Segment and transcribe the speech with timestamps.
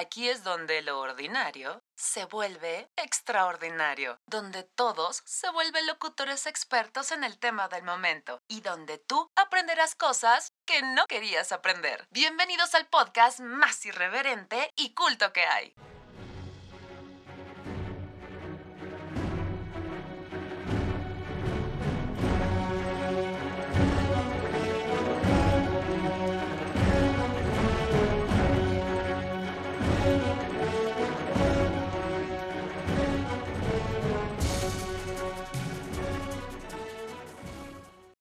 [0.00, 7.24] Aquí es donde lo ordinario se vuelve extraordinario, donde todos se vuelven locutores expertos en
[7.24, 12.06] el tema del momento y donde tú aprenderás cosas que no querías aprender.
[12.12, 15.74] Bienvenidos al podcast más irreverente y culto que hay.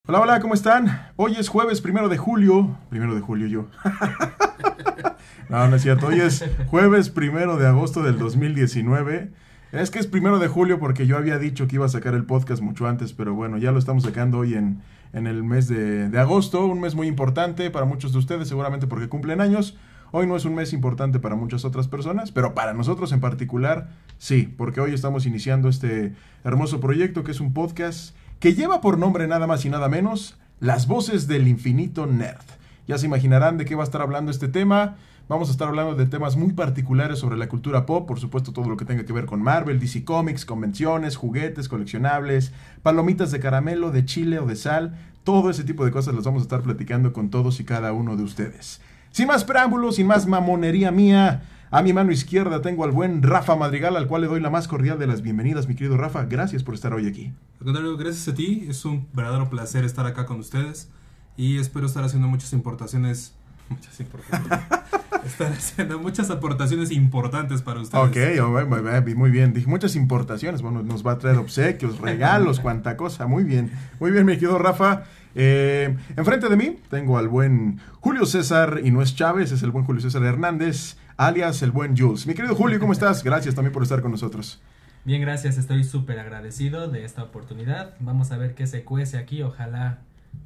[0.09, 1.05] Hola, hola, ¿cómo están?
[1.17, 2.77] Hoy es jueves primero de julio.
[2.89, 3.65] Primero de julio yo.
[5.49, 6.07] no, no es cierto.
[6.07, 9.33] Hoy es jueves primero de agosto del 2019.
[9.73, 12.23] Es que es primero de julio porque yo había dicho que iba a sacar el
[12.23, 14.81] podcast mucho antes, pero bueno, ya lo estamos sacando hoy en,
[15.11, 18.87] en el mes de, de agosto, un mes muy importante para muchos de ustedes, seguramente
[18.87, 19.77] porque cumplen años.
[20.11, 23.89] Hoy no es un mes importante para muchas otras personas, pero para nosotros en particular
[24.17, 26.13] sí, porque hoy estamos iniciando este
[26.45, 30.37] hermoso proyecto que es un podcast que lleva por nombre nada más y nada menos
[30.59, 32.45] Las Voces del Infinito Nerd.
[32.87, 34.95] Ya se imaginarán de qué va a estar hablando este tema.
[35.27, 38.69] Vamos a estar hablando de temas muy particulares sobre la cultura pop, por supuesto todo
[38.69, 43.91] lo que tenga que ver con Marvel, DC Comics, convenciones, juguetes, coleccionables, palomitas de caramelo,
[43.91, 47.11] de chile o de sal, todo ese tipo de cosas las vamos a estar platicando
[47.11, 48.79] con todos y cada uno de ustedes.
[49.11, 53.55] Sin más preámbulos, sin más mamonería mía, a mi mano izquierda tengo al buen Rafa
[53.55, 56.25] Madrigal, al cual le doy la más cordial de las bienvenidas, mi querido Rafa.
[56.25, 57.33] Gracias por estar hoy aquí.
[57.59, 58.65] Al contrario, gracias a ti.
[58.69, 60.89] Es un verdadero placer estar acá con ustedes.
[61.35, 63.35] Y espero estar haciendo muchas importaciones.
[63.69, 64.59] Muchas importaciones.
[65.25, 68.01] estar haciendo muchas aportaciones importantes para ustedes.
[68.01, 69.53] Ok, muy bien.
[69.53, 70.61] Dije muchas importaciones.
[70.61, 73.27] Bueno, nos va a traer obsequios, regalos, cuanta cosa.
[73.27, 73.71] Muy bien.
[73.99, 75.03] Muy bien, mi querido Rafa.
[75.35, 79.69] Eh, enfrente de mí tengo al buen Julio César, y no es Chávez, es el
[79.71, 82.27] buen Julio César Hernández, alias el buen Jules.
[82.27, 83.23] Mi querido Julio, ¿cómo estás?
[83.23, 84.61] Gracias también por estar con nosotros.
[85.03, 85.57] Bien, gracias.
[85.57, 87.95] Estoy súper agradecido de esta oportunidad.
[87.99, 89.41] Vamos a ver qué se cuece aquí.
[89.41, 89.99] Ojalá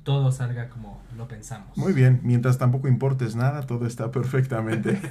[0.03, 1.77] todo salga como lo pensamos.
[1.77, 5.01] Muy bien, mientras tampoco importes nada, todo está perfectamente.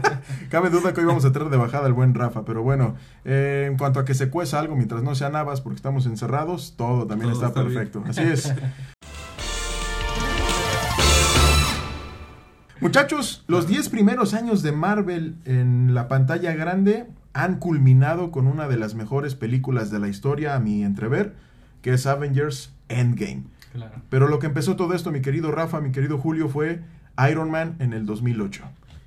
[0.48, 3.66] Cabe duda que hoy vamos a traer de bajada al buen Rafa, pero bueno, eh,
[3.70, 7.06] en cuanto a que se cueza algo mientras no sea navas porque estamos encerrados, todo
[7.06, 8.02] también Todo está, está perfecto.
[8.06, 8.54] Así es.
[12.80, 18.68] Muchachos, los 10 primeros años de Marvel en la pantalla grande han culminado con una
[18.68, 21.34] de las mejores películas de la historia, a mi entrever,
[21.82, 23.44] que es Avengers Endgame.
[23.72, 24.00] Claro.
[24.08, 26.80] Pero lo que empezó todo esto, mi querido Rafa, mi querido Julio, fue
[27.30, 28.64] Iron Man en el 2008.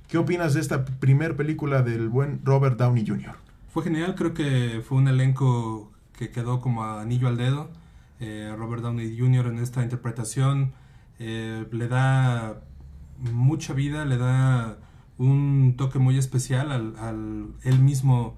[0.08, 3.34] ¿Qué opinas de esta primer película del buen Robert Downey Jr.?
[3.72, 7.70] Fue genial, creo que fue un elenco que quedó como anillo al dedo.
[8.20, 9.48] Eh, Robert Downey Jr.
[9.48, 10.72] en esta interpretación
[11.18, 12.60] eh, le da
[13.32, 14.76] mucha vida, le da
[15.18, 18.36] un toque muy especial al, al él mismo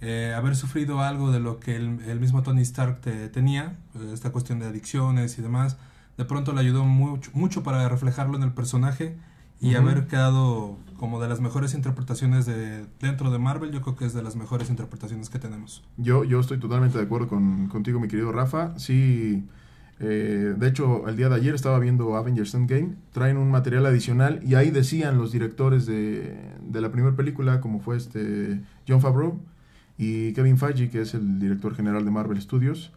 [0.00, 4.10] eh, haber sufrido algo de lo que el, el mismo Tony Stark te- tenía, eh,
[4.12, 5.76] esta cuestión de adicciones y demás.
[6.16, 9.16] De pronto le ayudó mucho, mucho para reflejarlo en el personaje
[9.60, 14.04] y haber quedado como de las mejores interpretaciones de dentro de Marvel, yo creo que
[14.04, 15.82] es de las mejores interpretaciones que tenemos.
[15.96, 18.78] Yo, yo estoy totalmente de acuerdo con, contigo, mi querido Rafa.
[18.78, 19.44] Sí,
[20.00, 22.94] eh, de hecho, el día de ayer estaba viendo Avengers Endgame.
[23.12, 27.80] Traen un material adicional y ahí decían los directores de, de la primera película, como
[27.80, 29.40] fue este John Favreau
[29.96, 32.92] y Kevin Feige, que es el director general de Marvel Studios,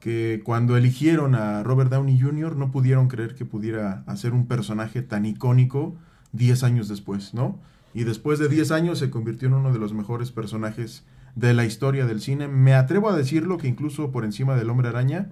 [0.00, 2.56] que cuando eligieron a Robert Downey Jr.
[2.56, 5.96] no pudieron creer que pudiera hacer un personaje tan icónico
[6.32, 7.58] 10 años después, ¿no?
[7.94, 11.04] Y después de 10 años se convirtió en uno de los mejores personajes
[11.34, 12.48] de la historia del cine.
[12.48, 15.30] Me atrevo a decirlo que incluso por encima del Hombre Araña,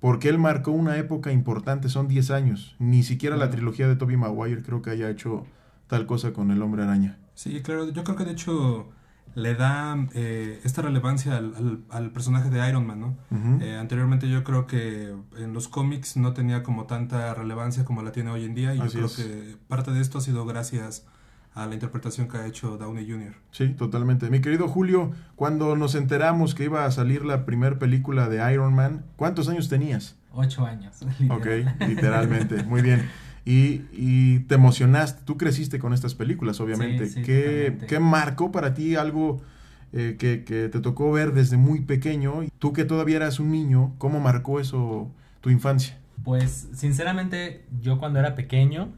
[0.00, 2.76] porque él marcó una época importante, son 10 años.
[2.78, 5.46] Ni siquiera la trilogía de Tobey Maguire creo que haya hecho
[5.86, 7.18] tal cosa con el Hombre Araña.
[7.34, 8.88] Sí, claro, yo creo que de hecho
[9.34, 13.16] le da eh, esta relevancia al, al- al personaje de Iron Man, ¿no?
[13.60, 18.10] Eh, anteriormente yo creo que en los cómics no tenía como tanta relevancia como la
[18.12, 19.16] tiene hoy en día y Así yo creo es.
[19.16, 21.06] que parte de esto ha sido gracias
[21.54, 23.34] a la interpretación que ha hecho Downey Jr.
[23.50, 24.30] Sí, totalmente.
[24.30, 28.74] Mi querido Julio, cuando nos enteramos que iba a salir la primera película de Iron
[28.74, 30.16] Man, ¿cuántos años tenías?
[30.32, 30.96] Ocho años.
[31.30, 31.88] Ok, literal.
[31.88, 32.62] literalmente.
[32.64, 33.08] Muy bien.
[33.44, 37.06] Y, y te emocionaste, tú creciste con estas películas, obviamente.
[37.06, 37.78] Sí, sí, ¿Qué.
[37.88, 39.40] ¿Qué marcó para ti algo
[39.92, 42.42] eh, que, que te tocó ver desde muy pequeño?
[42.42, 45.10] Y Tú que todavía eras un niño, ¿cómo marcó eso
[45.40, 45.98] tu infancia?
[46.24, 48.88] Pues sinceramente yo cuando era pequeño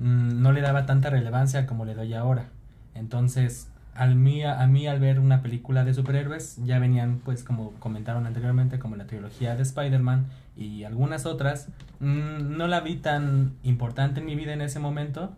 [0.00, 2.48] mm, no le daba tanta relevancia como le doy ahora.
[2.94, 7.72] Entonces al mí, a mí al ver una película de superhéroes ya venían pues como
[7.74, 10.26] comentaron anteriormente como la trilogía de Spider-Man
[10.56, 11.68] y algunas otras.
[12.00, 15.36] Mm, no la vi tan importante en mi vida en ese momento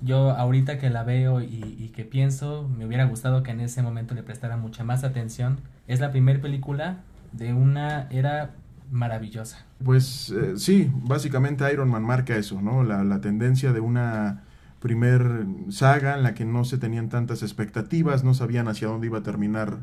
[0.00, 3.82] yo ahorita que la veo y, y, que pienso, me hubiera gustado que en ese
[3.82, 5.60] momento le prestara mucha más atención.
[5.86, 6.98] Es la primera película
[7.32, 8.50] de una era
[8.90, 9.64] maravillosa.
[9.84, 12.82] Pues eh, sí, básicamente Iron Man marca eso, ¿no?
[12.82, 14.42] La, tendencia de una
[14.80, 19.18] primer saga en la que no se tenían tantas expectativas, no sabían hacia dónde iba
[19.18, 19.78] a terminar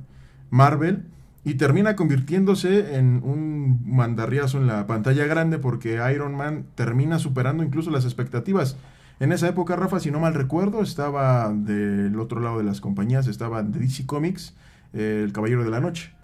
[0.50, 1.06] Marvel
[1.44, 7.64] y termina convirtiéndose en un mandarriazo en la pantalla grande porque Iron Man termina superando
[7.64, 8.78] incluso las expectativas.
[9.20, 13.28] En esa época, Rafa, si no mal recuerdo, estaba del otro lado de las compañías,
[13.28, 14.56] estaba DC Comics,
[14.94, 16.15] eh, El Caballero de la Noche.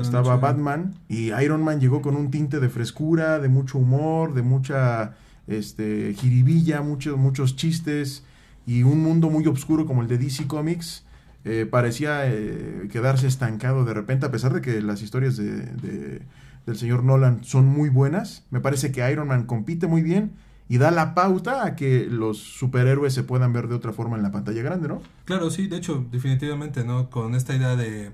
[0.00, 4.42] Estaba Batman y Iron Man llegó con un tinte de frescura, de mucho humor, de
[4.42, 5.16] mucha
[5.46, 8.24] este, jiribilla, muchos, muchos chistes
[8.66, 11.04] y un mundo muy oscuro como el de DC Comics.
[11.44, 16.22] Eh, parecía eh, quedarse estancado de repente, a pesar de que las historias de, de,
[16.66, 18.44] del señor Nolan son muy buenas.
[18.50, 20.32] Me parece que Iron Man compite muy bien
[20.68, 24.22] y da la pauta a que los superhéroes se puedan ver de otra forma en
[24.22, 25.00] la pantalla grande, ¿no?
[25.24, 27.08] Claro, sí, de hecho, definitivamente, ¿no?
[27.10, 28.10] Con esta idea de,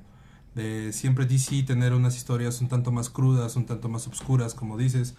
[0.55, 4.77] de siempre DC tener unas historias un tanto más crudas, un tanto más oscuras, como
[4.77, 5.15] dices,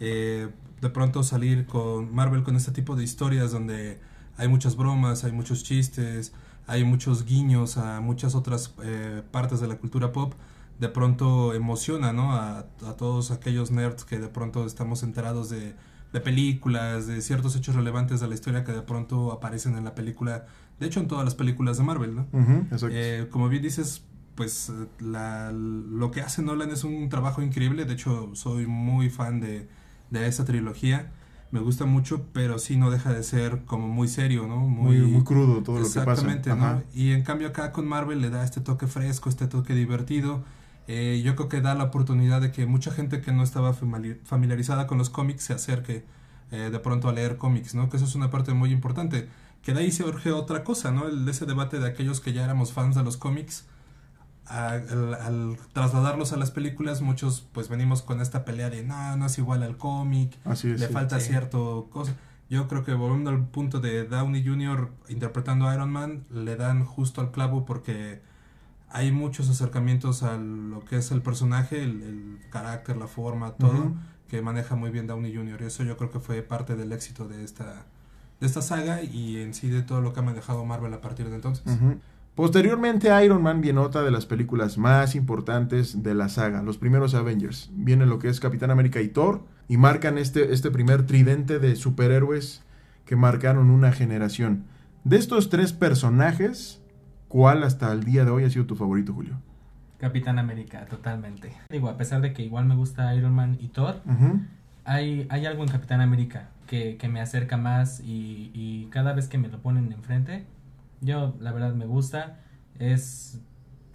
[0.00, 0.48] eh,
[0.80, 4.00] de pronto salir con Marvel con este tipo de historias donde
[4.36, 6.32] hay muchas bromas, hay muchos chistes,
[6.66, 10.34] hay muchos guiños a muchas otras eh, partes de la cultura pop,
[10.78, 12.32] de pronto emociona, ¿no?
[12.32, 15.74] A, a todos aquellos nerds que de pronto estamos enterados de
[16.12, 19.94] de películas, de ciertos hechos relevantes de la historia que de pronto aparecen en la
[19.94, 20.46] película,
[20.80, 22.26] de hecho en todas las películas de Marvel, ¿no?
[22.90, 24.04] Eh, como bien dices,
[24.38, 29.40] pues la, lo que hace Nolan es un trabajo increíble, de hecho soy muy fan
[29.40, 29.68] de,
[30.10, 31.10] de esa trilogía,
[31.50, 34.58] me gusta mucho, pero sí no deja de ser como muy serio, ¿no?
[34.58, 36.02] Muy, muy, crudo todo lo que pasa.
[36.02, 36.84] Exactamente, ¿no?
[36.94, 40.44] Y en cambio acá con Marvel le da este toque fresco, este toque divertido,
[40.86, 44.86] eh, yo creo que da la oportunidad de que mucha gente que no estaba familiarizada
[44.86, 46.04] con los cómics se acerque
[46.52, 47.90] eh, de pronto a leer cómics, ¿no?
[47.90, 49.28] Que eso es una parte muy importante.
[49.64, 51.08] Que de ahí se urge otra cosa, ¿no?
[51.08, 53.66] El, ese debate de aquellos que ya éramos fans de los cómics,
[54.48, 59.38] al, trasladarlos a las películas, muchos pues venimos con esta pelea de no, no es
[59.38, 62.14] igual al cómic, le falta cierto cosa.
[62.50, 64.90] Yo creo que volviendo al punto de Downey Jr.
[65.08, 68.22] interpretando a Iron Man, le dan justo al clavo porque
[68.90, 73.92] hay muchos acercamientos a lo que es el personaje, el, carácter, la forma, todo,
[74.28, 75.60] que maneja muy bien Downey Jr.
[75.60, 77.84] Y eso yo creo que fue parte del éxito de esta,
[78.40, 81.28] de esta saga y en sí de todo lo que ha manejado Marvel a partir
[81.28, 81.64] de entonces.
[82.38, 87.14] Posteriormente Iron Man viene otra de las películas más importantes de la saga, los primeros
[87.14, 87.70] Avengers.
[87.74, 91.74] Viene lo que es Capitán América y Thor y marcan este, este primer tridente de
[91.74, 92.62] superhéroes
[93.04, 94.66] que marcaron una generación.
[95.02, 96.80] De estos tres personajes,
[97.28, 99.34] ¿Cuál hasta el día de hoy ha sido tu favorito, Julio?
[99.98, 101.52] Capitán América, totalmente.
[101.68, 104.00] Digo, a pesar de que igual me gusta Iron Man y Thor,
[104.84, 109.28] hay, hay algo en Capitán América que, que me acerca más y, y, cada vez
[109.28, 110.46] que me lo ponen enfrente,
[111.00, 112.40] yo la verdad me gusta.
[112.78, 113.40] Es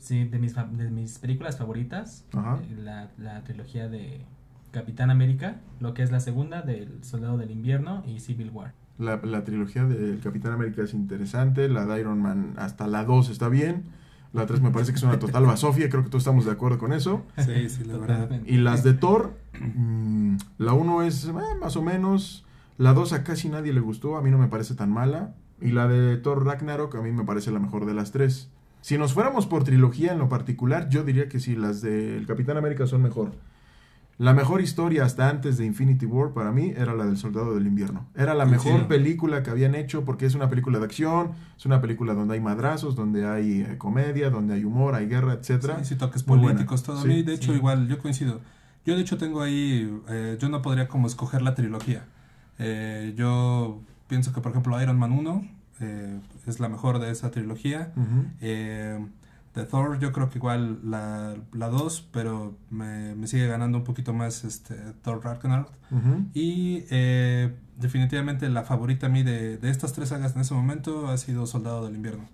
[0.03, 4.25] sí, de, mis, de mis películas favoritas, eh, la, la trilogía de
[4.71, 8.73] Capitán América, lo que es la segunda del Soldado del Invierno y Civil War.
[8.99, 13.29] La, la trilogía del Capitán América es interesante, la de Iron Man hasta la 2
[13.29, 13.83] está bien,
[14.33, 16.79] la 3 me parece que es una total basofia, creo que todos estamos de acuerdo
[16.79, 17.23] con eso.
[17.37, 18.29] Sí, sí, la verdad.
[18.45, 22.45] Y las de Thor, mmm, la 1 es eh, más o menos,
[22.77, 25.71] la 2 a casi nadie le gustó, a mí no me parece tan mala, y
[25.71, 28.49] la de Thor Ragnarok a mí me parece la mejor de las tres.
[28.81, 32.57] Si nos fuéramos por trilogía en lo particular, yo diría que sí, las del Capitán
[32.57, 33.31] América son mejor.
[34.17, 37.65] La mejor historia hasta antes de Infinity War para mí era la del Soldado del
[37.65, 38.05] Invierno.
[38.15, 41.81] Era la mejor película que habían hecho porque es una película de acción, es una
[41.81, 45.79] película donde hay madrazos, donde hay eh, comedia, donde hay humor, hay guerra, etcétera.
[45.79, 46.99] Sí, sí, toques políticos, todo.
[46.99, 48.41] a mí, de hecho, igual, yo coincido.
[48.85, 52.05] Yo, de hecho, tengo ahí, eh, yo no podría como escoger la trilogía.
[52.59, 57.93] Eh, yo pienso que, por ejemplo, Iron Man 1 es la mejor de esa trilogía.
[59.55, 64.43] De Thor yo creo que igual la 2, pero me, sigue ganando un poquito más
[64.43, 65.69] este Thor Ragnarok.
[66.33, 71.17] Y eh, definitivamente la favorita a mí de, estas tres sagas en ese momento ha
[71.17, 72.27] sido Soldado del Invierno.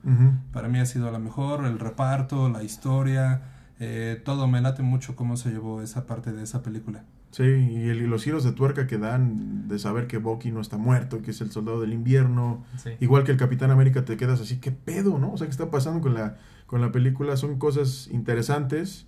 [0.53, 3.41] Para mí ha sido la mejor, el reparto, la historia,
[3.81, 7.03] eh, todo me late mucho cómo se llevó esa parte de esa película.
[7.32, 11.22] Sí, y, los giros de tuerca que dan de saber que Bucky no está muerto,
[11.22, 12.64] que es el soldado del invierno,
[13.00, 15.34] igual que el Capitán América te quedas así, ¿qué pedo, no?
[15.34, 16.38] O sea, ¿qué está pasando con la
[16.70, 19.08] con la película son cosas interesantes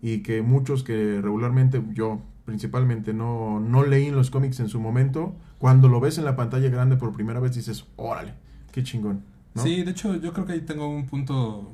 [0.00, 4.80] y que muchos que regularmente yo principalmente no, no leí en los cómics en su
[4.80, 8.32] momento, cuando lo ves en la pantalla grande por primera vez dices, órale,
[8.72, 9.22] qué chingón.
[9.56, 11.70] Sí, de hecho yo creo que ahí tengo un punto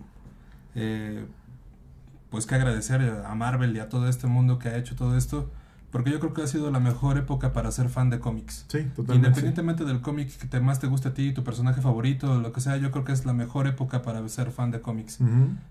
[0.74, 1.24] eh,
[2.30, 5.52] pues que agradecer a Marvel y a todo este mundo que ha hecho todo esto,
[5.90, 8.66] porque yo creo que ha sido la mejor época para ser fan de cómics.
[8.68, 9.14] Sí, totalmente.
[9.14, 12.60] Independientemente del cómic que te, más te guste a ti, tu personaje favorito, lo que
[12.60, 15.18] sea, yo creo que es la mejor época para ser fan de cómics.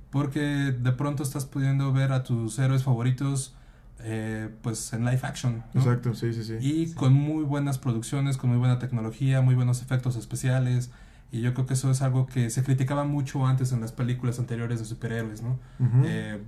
[0.10, 3.54] Porque de pronto estás pudiendo ver a tus héroes favoritos
[4.00, 5.64] eh, pues en live action.
[5.74, 5.82] ¿no?
[5.82, 6.56] Exacto, sí, sí, sí.
[6.62, 10.92] Y con muy buenas producciones, con muy buena tecnología, muy buenos efectos especiales.
[11.32, 14.40] Y yo creo que eso es algo que se criticaba mucho antes en las películas
[14.40, 15.60] anteriores de superhéroes, ¿no?
[15.80, 16.04] Ujú.
[16.06, 16.42] Eh,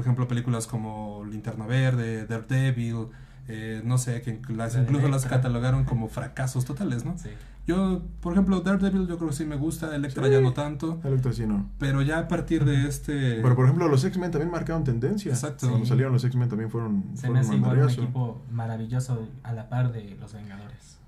[0.00, 3.08] por ejemplo, películas como Linterna Verde, Daredevil,
[3.48, 7.18] eh, no sé, que las, La incluso las catalogaron como fracasos totales, ¿no?
[7.18, 7.28] Sí.
[7.66, 10.30] Yo, por ejemplo, Daredevil yo creo que sí me gusta, Electra Sí.
[10.32, 11.68] ya no tanto, Electra sí no.
[11.78, 13.40] pero ya a partir de este...
[13.42, 15.30] Pero por ejemplo, los X-Men también marcaron tendencia.
[15.32, 15.68] Exacto.
[15.68, 15.90] Cuando Sí.
[15.90, 18.02] salieron los X-Men también fueron, Se fueron me hace un igual un madriazo.
[18.02, 20.98] equipo maravilloso a la par de los Vengadores.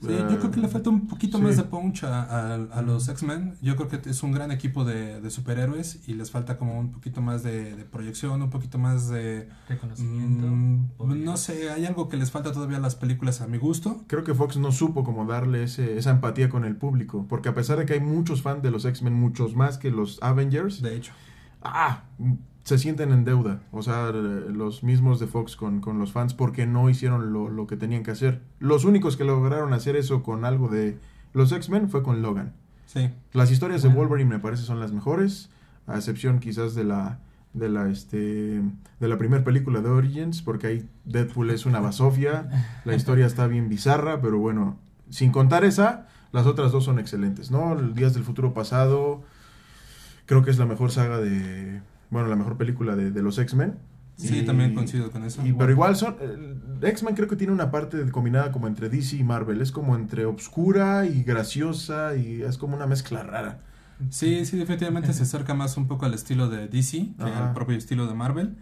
[0.00, 1.44] Sí, yo creo que le falta un poquito Sí.
[1.44, 3.56] más de punch a, a- a los X-Men.
[3.60, 6.90] Yo creo que es un gran equipo de, de superhéroes y les falta como un
[6.90, 9.48] poquito más de, de proyección, un poquito más de...
[9.68, 10.46] Reconocimiento.
[10.46, 14.02] mm, no sé, hay algo que les falta todavía a las películas a mi gusto.
[14.06, 17.26] Creo que Fox no supo como darle ese, esa empatía con el público.
[17.28, 20.18] Porque a pesar de que hay muchos fans de los X-Men, muchos más que los
[20.22, 21.12] Avengers, De hecho,
[21.62, 22.04] ah,
[22.64, 23.62] se sienten en deuda.
[23.72, 27.48] O sea, eh, los mismos de Fox con, con los fans porque no hicieron lo,
[27.48, 28.42] lo que tenían que hacer.
[28.58, 30.98] Los únicos que lograron hacer eso con algo de
[31.32, 32.54] los X-Men fue con Logan.
[32.86, 33.10] sí.
[33.32, 33.88] Las historias de.
[33.88, 35.50] Wolverine me parece son las mejores,
[35.86, 37.20] a excepción quizás de la
[37.52, 38.62] de la este
[39.00, 42.48] de la primera película de Origins, porque ahí Deadpool es una basofia,
[42.84, 47.50] la historia está bien bizarra, pero bueno, sin contar esa, las otras dos son excelentes,
[47.50, 47.74] ¿no?
[47.74, 49.22] Días del Futuro Pasado
[50.26, 53.76] creo que es la mejor saga de bueno, la mejor película de, de los X-Men.
[54.16, 55.44] Sí, Y- también coincido con eso.
[55.46, 56.16] y- pero igual son.
[56.20, 59.60] eh, X-Men creo que tiene una parte combinada como entre DC y Marvel.
[59.62, 63.60] Es como entre obscura y graciosa y es como una mezcla rara.
[64.10, 67.48] Sí, sí, definitivamente se acerca más un poco al estilo de DC que Ajá.
[67.48, 68.56] al propio estilo de Marvel.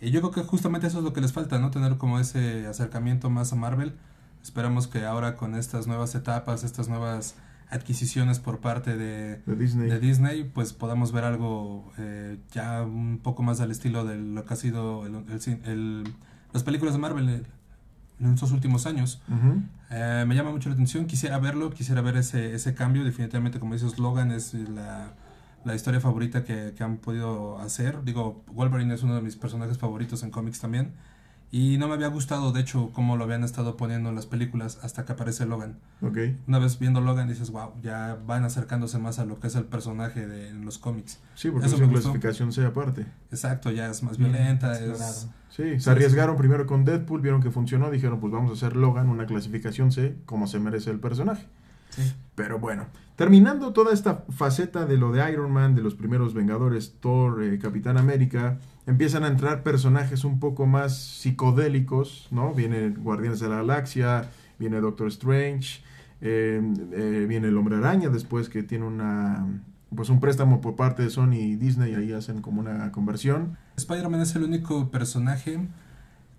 [0.00, 1.70] Y yo creo que justamente eso es lo que les falta, ¿no?
[1.70, 3.94] Tener como ese acercamiento más a Marvel.
[4.42, 7.34] Esperamos que ahora con estas nuevas etapas, estas nuevas
[7.74, 9.88] adquisiciones por parte de, De Disney.
[9.90, 14.44] de Disney, pues podamos ver algo eh, ya un poco más al estilo de lo
[14.44, 15.14] que ha sido el-
[15.64, 16.04] el
[16.52, 17.46] las películas de Marvel
[18.20, 19.20] en estos últimos años.
[19.90, 23.74] Eh, me llama mucho la atención, quisiera verlo, quisiera ver ese, ese cambio, definitivamente como
[23.74, 25.12] dices Logan es la,
[25.64, 29.78] la historia favorita que, que han podido hacer, digo, Wolverine es uno de mis personajes
[29.78, 30.92] favoritos en cómics también,
[31.56, 34.80] y no me había gustado de hecho cómo lo habían estado poniendo en las películas
[34.82, 35.78] hasta que aparece Logan.
[36.02, 36.18] Ok.
[36.48, 39.62] Una vez viendo Logan dices, wow, ya van acercándose más a lo que es el
[39.62, 41.20] personaje de en los cómics.
[41.36, 42.10] Sí, porque Eso es una me gustó.
[42.10, 43.06] clasificación C aparte.
[43.30, 45.28] Exacto, ya es más Bien violenta, es...
[45.48, 49.08] Sí, se arriesgaron primero con Deadpool, vieron que funcionó, dijeron, pues vamos a hacer Logan
[49.08, 51.46] una clasificación C como se merece el personaje.
[51.90, 52.02] Sí.
[52.34, 56.96] Pero bueno, terminando toda esta faceta de lo de Iron Man, de los primeros Vengadores,
[56.98, 62.52] Thor, eh, Capitán América, empiezan a entrar personajes un poco más psicodélicos, ¿no?
[62.54, 65.82] Viene Guardianes de la Galaxia, viene Doctor Strange,
[66.20, 66.60] eh,
[66.92, 69.46] eh, viene el Hombre Araña después que tiene una
[69.94, 73.56] pues un préstamo por parte de Sony y Disney, ahí hacen como una conversión.
[73.76, 75.60] Spider-Man es el único personaje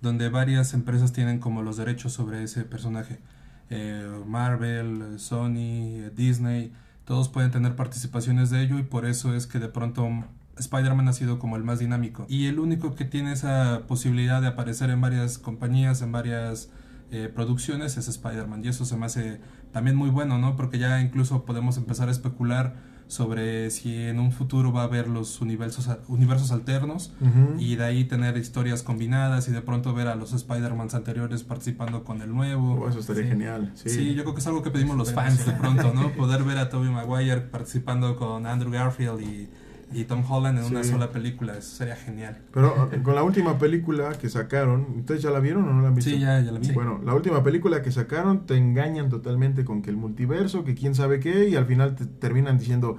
[0.01, 3.19] donde varias empresas tienen como los derechos sobre ese personaje.
[3.69, 6.73] Eh, Marvel, Sony, Disney,
[7.05, 10.07] todos pueden tener participaciones de ello y por eso es que de pronto
[10.57, 12.25] Spider-Man ha sido como el más dinámico.
[12.29, 16.69] Y el único que tiene esa posibilidad de aparecer en varias compañías, en varias
[17.11, 18.63] eh, producciones es Spider-Man.
[18.63, 19.39] Y eso se me hace
[19.71, 20.55] también muy bueno, ¿no?
[20.55, 22.75] Porque ya incluso podemos empezar a especular
[23.07, 27.13] sobre si en un futuro va a haber los universos, universos alternos
[27.59, 32.03] y de ahí tener historias combinadas y de pronto ver a los Spider-Mans anteriores participando
[32.03, 32.81] con el nuevo.
[32.81, 33.29] Oh, eso estaría Sí.
[33.29, 33.71] genial.
[33.75, 33.89] Sí.
[33.89, 34.15] Sí.
[34.15, 36.13] yo creo que es algo que pedimos los fans de pronto, ¿no?
[36.17, 39.49] Poder ver a Tobey Maguire participando con Andrew Garfield y,
[39.93, 42.37] y Tom Holland en una sola película, eso sería genial.
[42.51, 45.89] Pero eh, con la última película que sacaron, ¿ustedes ya la vieron o no la
[45.89, 46.11] han visto?
[46.11, 46.71] Sí, ya, ya la vi.
[46.71, 50.95] Bueno, la última película que sacaron te engañan totalmente con que el multiverso, que quién
[50.95, 52.97] sabe qué, y al final te terminan diciendo,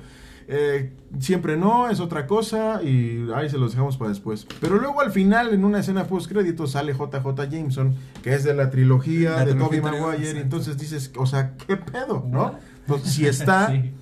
[0.48, 4.46] eh, siempre no, es otra cosa, y ahí se los dejamos para después.
[4.60, 8.54] Pero luego al final, en una escena post crédito, sale JJ Jameson, que es de
[8.54, 12.24] la trilogía La de Tobey Maguire, y entonces dices, o sea, ¿qué pedo?
[12.30, 12.58] ¿no?
[12.86, 13.92] Entonces, si está, Sí.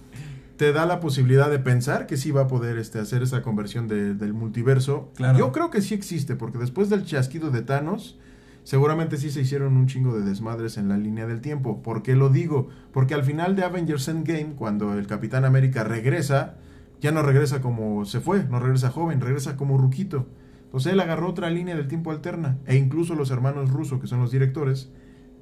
[0.57, 3.89] Te da la posibilidad de pensar que sí va a poder este, hacer esa conversión
[3.89, 5.11] de- del multiverso.
[5.17, 5.39] Claro.
[5.39, 8.19] Yo creo que sí existe, porque después del chasquido de Thanos,
[8.63, 11.83] seguramente sí se hicieron un chingo de desmadres en la línea del tiempo.
[11.83, 12.69] ¿Por qué lo digo?
[12.93, 16.55] Porque al final de Avengers Endgame, cuando el Capitán América regresa,
[17.01, 20.27] ya no regresa como se fue, no regresa joven, regresa como ruquito.
[20.67, 22.59] Entonces él agarró otra línea del tiempo alterna.
[22.67, 24.91] E incluso los hermanos rusos, que son los directores,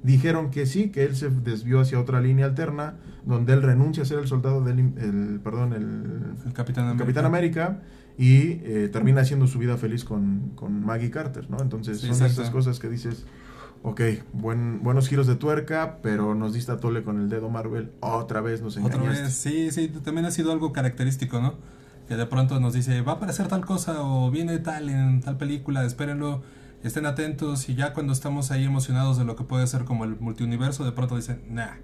[0.03, 2.95] dijeron que sí, que él se desvió hacia otra línea alterna,
[3.25, 7.03] donde él renuncia a ser el soldado del, el, perdón, el, El Capitán América.
[7.05, 7.79] Capitán América
[8.17, 11.57] y eh, termina haciendo su vida feliz con, con Maggie Carter, ¿no?
[11.61, 12.41] Entonces Sí, son exacto.
[12.41, 13.25] esas cosas que dices,
[13.81, 14.01] ok,
[14.33, 18.41] buen, buenos giros de tuerca, pero nos diste a tole con el dedo Marvel, otra
[18.41, 19.23] vez nos Otra engañaste.
[19.23, 21.55] vez, sí, sí, también ha sido algo característico, ¿no?
[22.07, 25.37] Que de pronto nos dice, va a aparecer tal cosa o viene tal en tal
[25.37, 26.43] película, espérenlo,
[26.83, 30.19] estén atentos y ya cuando estamos ahí emocionados de lo que puede ser como el
[30.19, 31.75] multiuniverso, de pronto dicen, nah,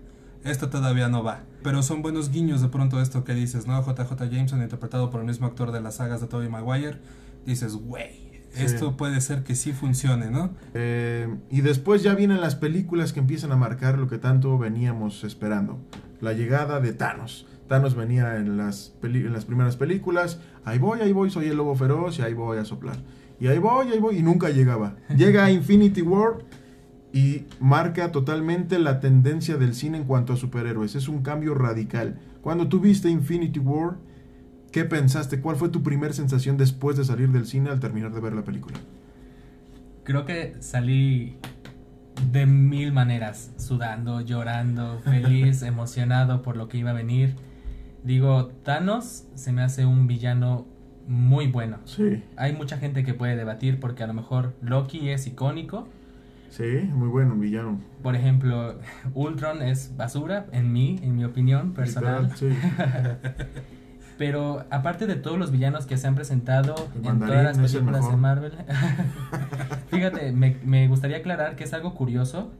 [0.43, 1.43] esto todavía no va.
[1.63, 3.81] Pero son buenos guiños de pronto esto que dices, ¿no?
[3.81, 6.97] JJ Jameson interpretado por el mismo actor de las sagas de Tobey Maguire,
[7.45, 8.63] dices, güey, Sí.
[8.63, 10.49] esto puede ser que sí funcione, ¿no?
[10.73, 15.23] Eh, y después ya vienen las películas que empiezan a marcar lo que tanto veníamos
[15.23, 15.79] esperando.
[16.19, 17.45] La llegada de Thanos.
[17.67, 20.39] Thanos venía en las, en las primeras películas.
[20.65, 22.97] Ahí voy, ahí voy, soy el lobo feroz y ahí voy a soplar.
[23.39, 24.95] Y ahí voy, ahí voy, y nunca llegaba.
[25.15, 26.39] Llega a Infinity War
[27.13, 30.95] y marca totalmente la tendencia del cine en cuanto a superhéroes.
[30.95, 32.19] Es un cambio radical.
[32.41, 33.97] Cuando tú viste Infinity War,
[34.71, 35.39] ¿qué pensaste?
[35.41, 38.43] ¿Cuál fue tu primer sensación después de salir del cine al terminar de ver la
[38.43, 38.77] película?
[40.03, 41.37] Creo que salí
[42.31, 47.35] de mil maneras, sudando, llorando, feliz, emocionado por lo que iba a venir.
[48.03, 50.67] Digo, Thanos se me hace un villano
[51.09, 51.79] muy bueno.
[51.85, 55.87] Sí, Hay mucha gente que puede debatir porque a lo mejor Loki es icónico.
[56.49, 57.81] sí, muy bueno, un villano.
[58.03, 58.75] Por ejemplo,
[59.15, 62.31] Ultron es basura, en mí, en mi opinión personal.
[62.37, 62.49] Sí.
[64.19, 68.17] Pero aparte de todos los villanos que se han presentado en todas las películas de.
[68.17, 68.51] Marvel,
[69.89, 72.51] fíjate, me, me gustaría aclarar que es algo curioso,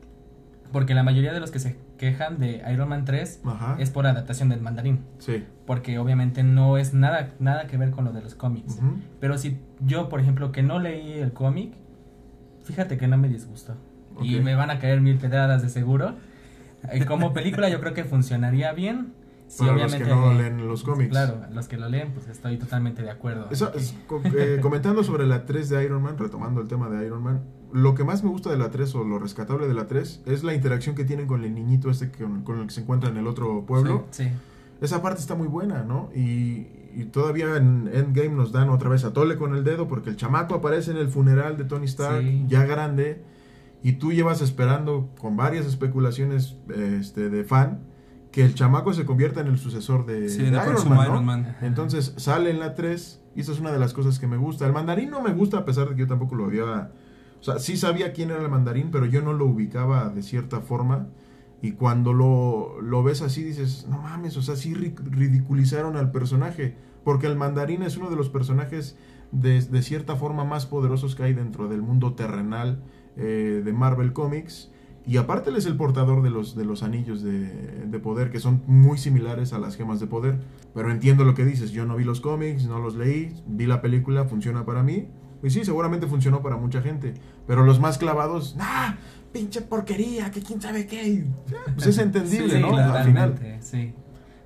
[0.72, 3.76] porque la mayoría de los que se quejan de Iron Man 3 Ajá.
[3.80, 5.44] es por adaptación del mandarín, Sí.
[5.66, 8.80] porque obviamente no es nada, nada que ver con lo de los cómics.
[9.20, 11.74] Pero si yo, por ejemplo, que no leí el cómic,
[12.64, 13.76] fíjate que no me disgustó.
[14.22, 16.16] Y me van a caer mil pedradas de seguro.
[16.92, 19.14] Eh, Como película yo creo que funcionaría bien.
[19.48, 21.10] Si Para los que obviamente, no leen los cómics.
[21.10, 23.48] Claro, los que lo leen, pues estoy totalmente de acuerdo.
[23.50, 27.06] Eso es, co- eh, comentando sobre la 3 de Iron Man, retomando el tema de
[27.08, 27.42] Iron Man,
[27.74, 30.44] lo que más me gusta de la 3 o lo rescatable de la 3 es
[30.44, 33.18] la interacción que tienen con el niñito este que- con, el que se encuentra en
[33.18, 34.06] el otro pueblo.
[34.12, 34.28] Sí,
[34.82, 36.10] Esa parte está muy buena, ¿no?
[36.16, 40.10] Y, y todavía en Endgame nos dan otra vez a tole con el dedo porque
[40.10, 42.46] el chamaco aparece en el funeral de Tony Stark, Sí.
[42.48, 43.22] ya grande,
[43.84, 47.82] y tú llevas esperando con varias especulaciones este, de fan
[48.32, 51.58] que el chamaco se convierta en el sucesor de, Sí, Iron, Man.
[51.62, 54.65] Entonces sale en la 3 y esa es una de las cosas que me gusta.
[54.65, 56.91] El mandarín no me gusta a pesar de que yo tampoco lo había...
[57.39, 60.62] O sea, sí sabía quién era el mandarín, pero yo no lo ubicaba de cierta
[60.62, 61.08] forma.
[61.62, 66.12] Y cuando lo, lo ves así dices, no mames, o sea, sí ri- ridiculizaron al
[66.12, 66.75] personaje.
[67.04, 68.97] Porque el mandarín es uno de los personajes
[69.32, 72.82] de, de cierta forma más poderosos que hay dentro del mundo terrenal
[73.17, 74.71] eh, de Marvel Comics.
[75.06, 78.39] Y aparte él es el portador de los, de los anillos de, de poder, que
[78.39, 80.39] son muy similares a las gemas de poder.
[80.73, 83.82] Pero entiendo lo que dices, yo no vi los cómics, no los leí, vi la
[83.82, 85.08] película, funciona para mí.
[85.41, 87.13] Y sí, seguramente funcionó para mucha gente.
[87.47, 88.95] Pero los más clavados, ¡ah!
[89.32, 91.25] Pinche porquería, que quién sabe qué.
[91.75, 92.75] Pues es entendible, Sí, ¿no?
[92.75, 93.36] Al final.
[93.62, 93.93] sí.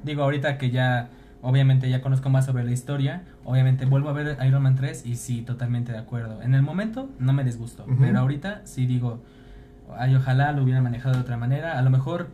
[0.04, 1.10] Digo, ahorita que ya,
[1.42, 5.16] obviamente ya conozco más sobre la historia, obviamente vuelvo a ver Iron Man 3 y
[5.16, 6.42] sí, totalmente de acuerdo.
[6.42, 9.22] En el momento no me disgustó, pero ahorita sí digo,
[9.98, 11.80] ay, ojalá lo hubieran manejado de otra manera.
[11.80, 12.28] A lo mejor,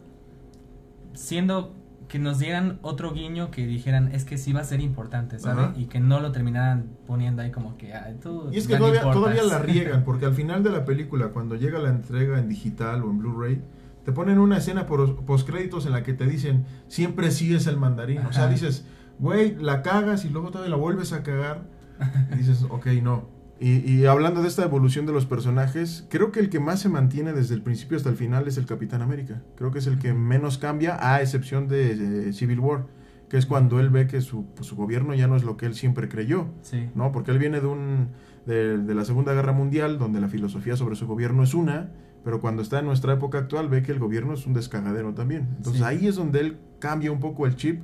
[1.13, 1.75] siendo
[2.09, 5.65] que nos dieran otro guiño que dijeran, es que sí va a ser importante, ¿sabes?
[5.65, 5.73] Ajá.
[5.77, 8.49] Y que no lo terminaran poniendo ahí como que, ay, tú.
[8.51, 9.21] Y es que todavía, importas".
[9.21, 13.03] todavía la riegan, porque al final de la película, cuando llega la entrega en digital
[13.03, 13.61] o en Blu-ray,
[14.03, 18.25] te ponen una escena por postcréditos en la que te dicen, siempre sigues el mandarín.
[18.25, 18.85] O sea, dices,
[19.19, 21.67] güey, la cagas y luego todavía la vuelves a cagar.
[22.33, 23.29] Y dices, ok, no.
[23.59, 26.87] Y, y hablando de esta evolución de los personajes, creo que el que más se
[26.89, 29.41] mantiene desde el principio hasta el final es el Capitán América.
[29.57, 32.85] Creo que es el que menos cambia, a excepción de, Civil War,
[33.27, 35.65] que es cuando él ve que su, pues, su gobierno ya no es lo que
[35.65, 36.47] él siempre creyó.
[36.61, 36.89] Sí.
[36.95, 37.11] ¿no?
[37.11, 38.07] Porque él viene de un
[38.45, 41.91] de, de la Segunda Guerra Mundial, donde la filosofía sobre su gobierno es una,
[42.23, 45.49] pero cuando está en nuestra época actual ve que el gobierno es un descagadero también.
[45.57, 45.87] Entonces Sí.
[45.87, 47.81] ahí es donde él cambia un poco el chip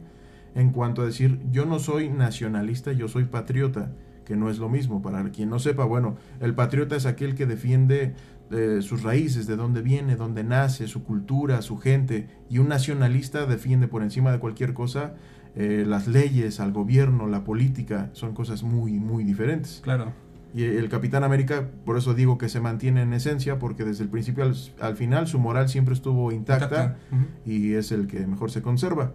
[0.55, 3.91] en cuanto a decir, yo no soy nacionalista, yo soy patriota,
[4.25, 5.01] que no es lo mismo.
[5.01, 8.13] Para quien no sepa, bueno, el patriota es aquel que defiende
[8.51, 13.45] eh, sus raíces, de dónde viene, dónde nace, su cultura, su gente, y un nacionalista
[13.45, 15.15] defiende por encima de cualquier cosa
[15.55, 19.79] eh, las leyes, al gobierno, la política, son cosas muy, muy diferentes.
[19.83, 20.11] Claro.
[20.53, 24.09] Y el Capitán América, por eso digo que se mantiene en esencia, porque desde el
[24.09, 26.97] principio al, al final su moral siempre estuvo intacta
[27.45, 29.11] y es el que mejor se conserva.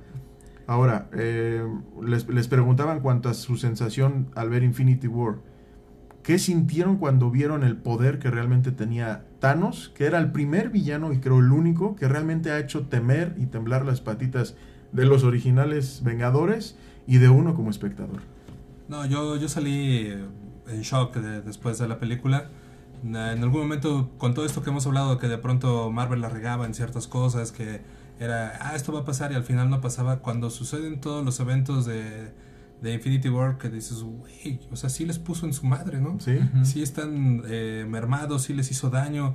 [0.71, 1.65] Ahora, eh,
[2.01, 5.39] les, les preguntaba cuanto a su sensación al ver Infinity War.
[6.23, 9.91] ¿Qué sintieron cuando vieron el poder que realmente tenía Thanos?
[9.97, 13.47] Que era el primer villano y creo el único que realmente ha hecho temer y
[13.47, 14.55] temblar las patitas
[14.93, 18.21] de los originales Vengadores y de uno como espectador.
[18.89, 20.07] No, yo, yo salí
[20.69, 22.49] en shock de- después de la película.
[23.03, 26.67] En algún momento, con todo esto que hemos hablado, que de pronto Marvel la regaba
[26.67, 27.81] en ciertas cosas, que
[28.19, 30.19] era, ah, esto va a pasar y al final no pasaba.
[30.19, 32.33] Cuando suceden todos los eventos de,
[32.83, 36.19] de Infinity War, que dices, güey, o sea, sí les puso en su madre, ¿no?
[36.21, 36.39] Sí.
[36.63, 39.35] Sí están eh, mermados, sí les hizo daño.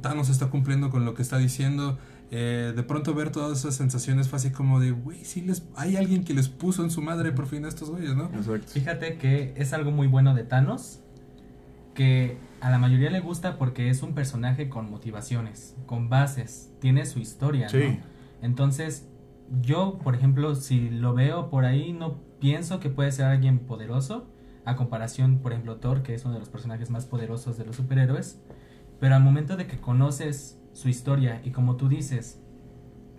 [0.00, 1.98] Thanos está cumpliendo con lo que está diciendo.
[2.30, 5.96] Eh, de pronto ver todas esas sensaciones fue así como de, güey, sí les, hay
[5.96, 8.24] alguien que les puso en su madre por fin a estos güeyes, ¿no?
[8.34, 8.72] Exacto.
[8.72, 11.00] Fíjate que es algo muy bueno de Thanos,
[11.98, 17.04] que a la mayoría le gusta porque es un personaje con motivaciones, con bases, tiene
[17.06, 17.78] su historia, Sí.
[17.78, 17.96] ¿no?
[18.40, 19.08] Entonces,
[19.62, 24.28] yo, por ejemplo, si lo veo por ahí, no pienso que puede ser alguien poderoso,
[24.64, 27.74] a comparación, por ejemplo, Thor, que es uno de los personajes más poderosos de los
[27.74, 28.40] superhéroes,
[29.00, 32.40] pero al momento de que conoces su historia y como tú dices,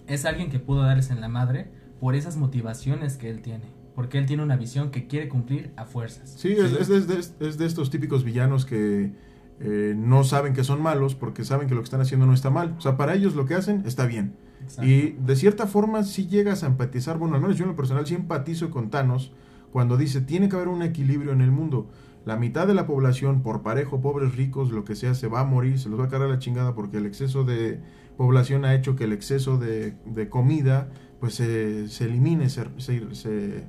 [0.08, 4.17] es alguien que pudo darles en la madre por esas motivaciones que él tiene, porque
[4.17, 6.34] él tiene una visión que quiere cumplir a fuerzas.
[6.38, 7.08] Sí, es, es de- es
[7.39, 9.12] de, es de estos típicos villanos que
[9.60, 12.49] eh, no saben que son malos porque saben que lo que están haciendo no está
[12.49, 12.75] mal.
[12.78, 14.34] O sea, para ellos lo que hacen está bien.
[14.63, 14.86] Exacto.
[14.89, 18.06] Y de cierta forma sí llegas a empatizar, bueno, al menos yo en lo personal
[18.08, 19.32] sí empatizo con Thanos
[19.71, 21.88] cuando dice, tiene que haber un equilibrio en el mundo.
[22.25, 25.45] La mitad de la población, por parejo, pobres, ricos, lo que sea, se va a
[25.45, 27.80] morir, se los va a cargar la chingada porque el exceso de
[28.17, 33.15] población ha hecho que el exceso de, de comida pues se, se elimine, se, se,
[33.15, 33.63] se,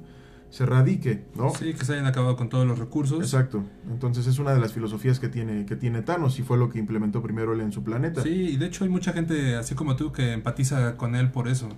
[0.51, 1.51] se radique, ¿no?
[1.51, 3.21] Sí, que se hayan acabado con todos los recursos.
[3.21, 3.63] Exacto.
[3.89, 6.79] Entonces es una de las filosofías que tiene, que tiene Thanos y fue lo que
[6.79, 8.23] implementó primero él en su planeta.
[8.23, 11.47] Sí, y de hecho hay mucha gente, así como tú, que empatiza con él por
[11.49, 11.69] eso.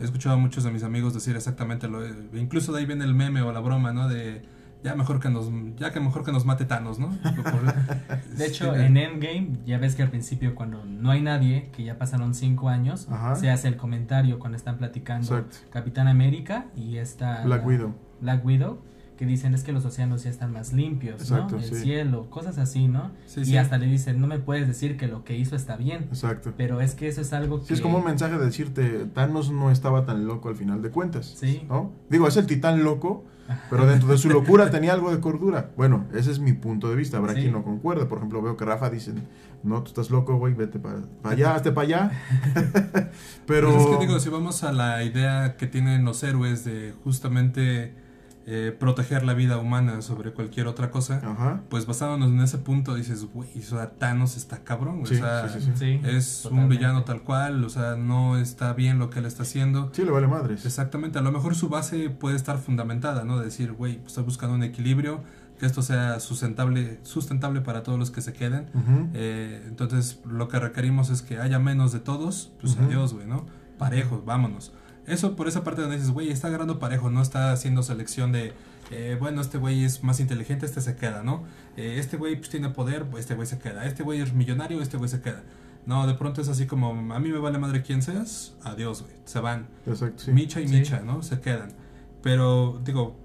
[0.00, 2.00] He escuchado a muchos de mis amigos decir exactamente lo
[2.34, 4.08] incluso de ahí viene el meme o la broma, ¿no?
[4.08, 4.42] De
[4.84, 7.08] ya mejor que nos ya que mejor que nos mate Thanos, ¿no?
[8.36, 11.84] De hecho, Sí, en Endgame, ya ves que al principio cuando no hay nadie, que
[11.84, 13.36] ya pasaron cinco años, Ajá.
[13.36, 15.56] se hace el comentario cuando están platicando Exacto.
[15.70, 17.42] Capitán América y esta...
[17.44, 17.94] Black Widow.
[18.22, 18.78] Black Widow,
[19.18, 21.62] que dicen es que los océanos ya están más limpios, Exacto, ¿no?
[21.62, 21.74] El sí.
[21.76, 23.10] cielo, cosas así, ¿no?
[23.26, 23.56] Sí, y sí.
[23.56, 26.54] hasta le dicen, no me puedes decir que lo que hizo está bien, Exacto.
[26.56, 27.74] pero es que eso es algo que...
[27.74, 31.34] Es como un mensaje de decirte, Thanos no estaba tan loco al final de cuentas.
[31.38, 31.64] Sí.
[31.68, 31.92] ¿no?
[32.08, 33.24] Digo, es el titán loco,
[33.70, 35.70] pero dentro de su locura tenía algo de cordura.
[35.76, 37.18] Bueno, ese es mi punto de vista.
[37.18, 37.40] Habrá Sí.
[37.42, 38.06] quien no concuerde.
[38.06, 39.12] Por ejemplo, veo que Rafa dice,
[39.62, 42.10] no, tú estás loco, güey, vete para allá, hazte para allá.
[43.46, 43.70] pero...
[43.72, 47.94] Pues es que digo, si vamos a la idea que tienen los héroes de justamente
[48.46, 51.60] eh, proteger la vida humana sobre cualquier otra cosa, Ajá.
[51.68, 55.48] pues basándonos en ese punto dices, güey, o sea, Thanos está cabrón, Sí, o sea,
[55.48, 56.00] sí, sí, sí.
[56.02, 59.42] Sí, es un villano tal cual, o sea, no está bien lo que él está
[59.44, 59.90] haciendo.
[59.92, 60.66] Sí, le vale madres.
[60.66, 63.38] Exactamente, a lo mejor su base puede estar fundamentada, ¿no?
[63.38, 65.22] De decir, güey, pues, estoy buscando un equilibrio,
[65.58, 68.66] que esto sea sustentable, sustentable para todos los que se queden.
[69.14, 73.46] Eh, entonces, lo que requerimos es que haya menos de todos, pues adiós, güey, ¿no?
[73.78, 74.72] Parejos, vámonos.
[75.06, 78.52] Eso por esa parte donde dices, güey, está agarrando parejo, no está haciendo selección de,
[78.90, 81.44] eh, bueno, este güey es más inteligente, este se queda, ¿no?
[81.76, 83.86] Eh, este güey pues, tiene poder, pues este güey se queda.
[83.86, 85.42] Este güey es millonario, este güey se queda.
[85.86, 89.14] No, de pronto es así como, a mí me vale madre quién seas, adiós, güey,
[89.24, 89.66] se van.
[89.86, 90.30] Exacto, sí.
[90.30, 90.74] Micha y Sí.
[90.74, 91.22] Micha, ¿no?
[91.22, 91.72] Se quedan.
[92.22, 93.16] Pero, digo,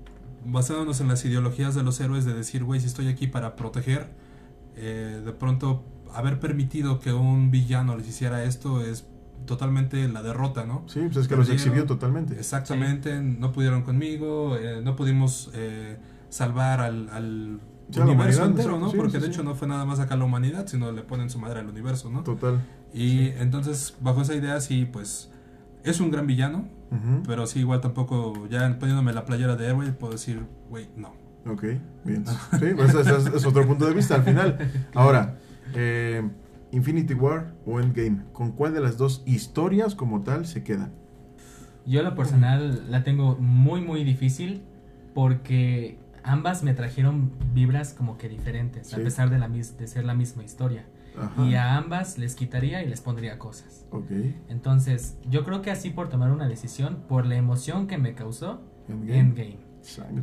[0.44, 4.10] basándonos en las ideologías de los héroes de decir, güey, si estoy aquí para proteger,
[4.76, 9.06] eh, de pronto haber permitido que un villano les hiciera esto es
[9.46, 10.84] totalmente la derrota, ¿no?
[10.88, 12.36] Sí, pues es que los exhibió totalmente.
[12.36, 15.98] Exactamente, no pudieron conmigo, eh, no pudimos eh,
[16.30, 18.92] salvar al, al Sí, universo entero, ¿no?
[18.92, 19.32] sí, Porque sí, de sí.
[19.32, 22.10] hecho no fue nada más acá la humanidad, sino le ponen su madre al universo,
[22.10, 22.22] ¿no?
[22.24, 22.62] Total.
[22.94, 25.32] Y entonces, bajo esa idea, sí, pues
[25.86, 26.68] es un gran villano,
[27.26, 31.14] pero sí, igual tampoco, ya poniéndome la playera de héroe, puedo decir, güey, no.
[31.50, 31.64] Ok,
[32.04, 32.26] bien.
[32.60, 34.58] Sí, pues ese es, es otro punto de vista al final.
[34.94, 35.38] Ahora,
[35.74, 36.30] eh,
[36.72, 40.92] Infinity War o Endgame, ¿con cuál de las dos historias como tal se quedan?
[41.86, 44.64] Yo lo personal la tengo muy muy difícil
[45.14, 49.04] porque ambas me trajeron vibras como que diferentes, a Sí.
[49.04, 50.86] pesar de, la mis- de ser la misma historia.
[51.20, 51.46] Ajá.
[51.48, 53.88] Y a ambas les quitaría y les pondría cosas.
[53.92, 54.12] Ok,
[54.50, 58.62] Entonces, yo creo que así por tomar una decisión, por la emoción que me causó
[58.88, 59.20] Endgame.
[59.20, 59.58] Endgame.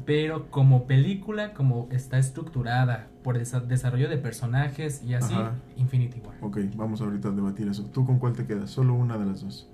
[0.04, 5.54] Pero como película, como está estructurada por desa- desarrollo de personajes y así, Ajá.
[5.76, 6.36] Infinity War.
[6.42, 7.84] Ok, vamos ahorita a debatir eso.
[7.86, 8.70] ¿Tú con cuál te quedas?
[8.70, 9.68] Solo una de las dos.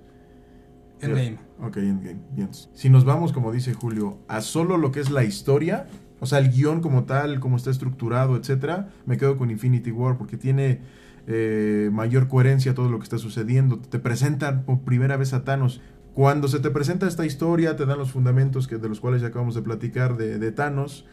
[1.01, 1.37] Endgame.
[1.59, 2.19] Ok, Endgame.
[2.33, 2.49] Bien.
[2.73, 5.87] Si nos vamos, como dice Julio, a solo lo que es la historia,
[6.19, 10.17] o sea, el guion como tal, cómo está estructurado, etcétera, me quedo con Infinity War
[10.17, 10.79] porque tiene
[11.27, 13.79] eh, mayor coherencia todo lo que está sucediendo.
[13.79, 15.81] Te presentan por primera vez a Thanos.
[16.13, 19.27] Cuando se te presenta esta historia, te dan los fundamentos que, de los cuales ya
[19.29, 21.05] acabamos de platicar de, de Thanos.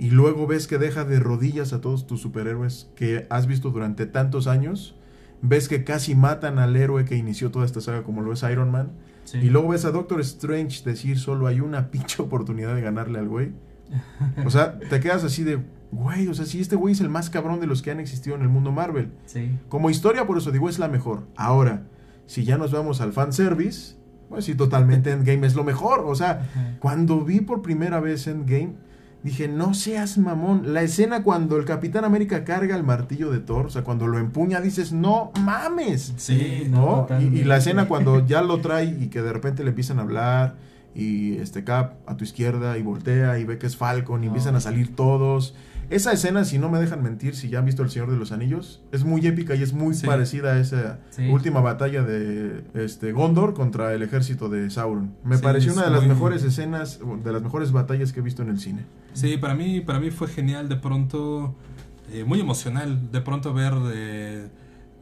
[0.00, 4.06] Y luego ves que deja de rodillas a todos tus superhéroes que has visto durante
[4.06, 4.96] tantos años.
[5.42, 8.70] Ves que casi matan al héroe que inició toda esta saga como lo es Iron
[8.70, 8.92] Man.
[9.24, 9.36] Sí.
[9.36, 13.28] Y luego ves a Doctor Strange decir solo hay una pinche oportunidad de ganarle al
[13.28, 13.52] güey.
[14.46, 15.60] O sea, te quedas así de,
[15.92, 18.36] güey, o sea, sí, este güey es el más cabrón de los que han existido
[18.36, 19.12] en el mundo Marvel.
[19.26, 19.50] Sí.
[19.68, 21.26] Como historia, por eso digo, es la mejor.
[21.36, 21.82] Ahora,
[22.24, 23.96] si ya nos vamos al fanservice,
[24.30, 26.04] pues sí, totalmente Endgame es lo mejor.
[26.06, 26.76] O sea, Ajá.
[26.80, 28.76] cuando vi por primera vez Endgame,
[29.22, 30.72] dije, no seas mamón.
[30.72, 34.18] La escena cuando el Capitán América carga el martillo de Thor, o sea, cuando lo
[34.18, 36.14] empuña, dices, no mames.
[36.16, 37.06] Sí, ¿no?
[37.20, 40.02] Y, y la escena cuando ya lo trae y que de repente le empiezan a
[40.02, 40.56] hablar
[40.94, 44.32] y este Cap a tu izquierda y voltea y ve que es Falcon y No.
[44.32, 45.54] empiezan a salir todos.
[45.88, 48.30] Esa escena, si no me dejan mentir, si ya han visto El Señor de los
[48.30, 50.06] Anillos, es muy épica y es muy Sí.
[50.06, 51.28] parecida a esa Sí.
[51.28, 55.14] última batalla de este Gondor contra el ejército de Sauron.
[55.24, 58.42] Me Sí, pareció una de las mejores escenas, de las mejores batallas que he visto
[58.42, 58.84] en el cine.
[59.12, 61.54] Sí, para mí, para mí fue genial de pronto,
[62.12, 64.48] eh, muy emocional, de pronto ver de,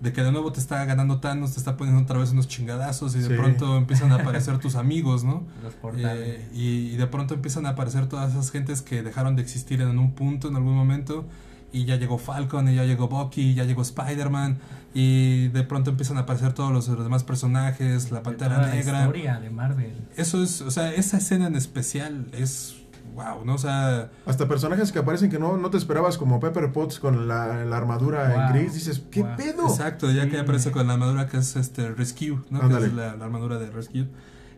[0.00, 3.14] de que de nuevo te está ganando Thanos, te está poniendo otra vez unos chingadazos
[3.16, 3.34] y de Sí.
[3.34, 5.44] pronto empiezan a aparecer tus amigos, ¿no?
[5.62, 6.40] Los portales.
[6.40, 9.80] Eh, y, y de pronto empiezan a aparecer todas esas gentes que dejaron de existir
[9.82, 11.24] en un punto, en algún momento,
[11.70, 14.56] y ya llegó Falcon, y ya llegó Bucky, y ya llegó Spider-Man,
[14.94, 18.74] y de pronto empiezan a aparecer todos los, los demás personajes, la De Pantera la
[18.74, 19.00] Negra.
[19.02, 19.92] historia de Marvel.
[20.16, 22.77] Eso es, o sea, esa escena en especial es
[23.18, 23.54] wow, ¿no?
[23.54, 27.26] O sea, Hasta personajes que aparecen que no, no te esperabas, como Pepper Potts con
[27.28, 29.36] la, la armadura en gris, dices, ¿qué Wow.
[29.36, 29.62] pedo?
[29.68, 30.30] exacto, ya Sí.
[30.30, 32.60] que aparece con la armadura que es este Rescue, ¿no?
[32.68, 34.08] Que es la, la armadura de Rescue.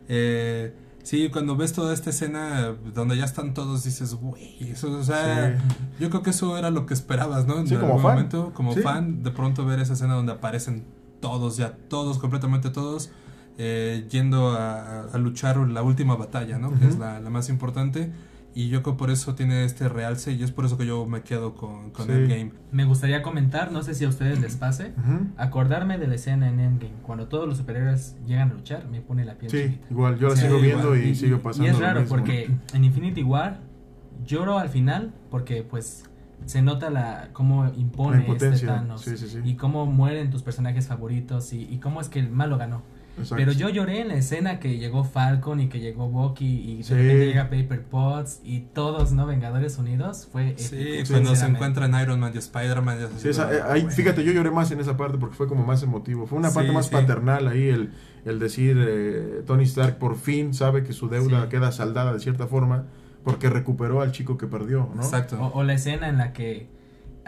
[0.07, 5.03] Eh, sí, cuando ves toda esta escena donde ya están todos, dices, güey, eso, o
[5.03, 5.75] sea, Sí.
[5.99, 7.59] yo creo que eso era lo que esperabas, ¿no?
[7.59, 8.11] En Sí, como algún fan.
[8.15, 10.83] momento, como fan, de pronto ver esa escena donde aparecen
[11.19, 13.11] todos, ya todos, completamente todos,
[13.57, 16.77] eh, yendo a, a luchar la última batalla, ¿no?
[16.79, 18.11] Que es la, la más importante.
[18.53, 21.05] Y yo creo que por eso tiene este realce y es por eso que yo
[21.05, 22.11] me quedo con, con Sí.
[22.11, 22.51] Endgame.
[22.73, 24.93] Me gustaría comentar, no sé si a ustedes les pase,
[25.37, 26.93] acordarme de la escena en Endgame.
[27.03, 30.35] Cuando todos los superhéroes llegan a luchar, me pone la piel Sí, igual, yo la
[30.35, 30.61] sigo igual.
[30.65, 31.65] viendo y, y- pasando.
[31.65, 32.15] Y es lo raro mismo.
[32.17, 33.59] porque en Infinity War
[34.25, 36.03] lloro al final porque pues
[36.45, 39.39] se nota la cómo impone La este Thanos sí, sí, sí.
[39.43, 42.81] y cómo mueren tus personajes favoritos y, y cómo es que el malo ganó.
[43.21, 43.35] Exacto.
[43.37, 46.83] Pero yo lloré en la escena que llegó Falcon y que llegó Bucky y de
[46.83, 46.93] Sí.
[46.93, 49.25] repente llega Paper Potts y todos, ¿no?
[49.25, 50.27] Vengadores Unidos.
[50.31, 52.97] Fue Sí, cuando se encuentran Iron Man y Spider-Man.
[53.17, 53.89] Sí, eh, ahí, "Ah, güey".
[53.95, 56.27] fíjate, yo lloré más en esa parte porque fue como más emotivo.
[56.27, 56.91] Fue una Sí, parte más sí.
[56.91, 57.91] paternal ahí, el,
[58.25, 61.49] el decir, eh, Tony Stark por fin sabe que su deuda Sí.
[61.49, 62.85] queda saldada de cierta forma
[63.23, 65.01] porque recuperó al chico que perdió, ¿no?
[65.03, 65.37] Exacto.
[65.39, 66.67] O, o la escena en la que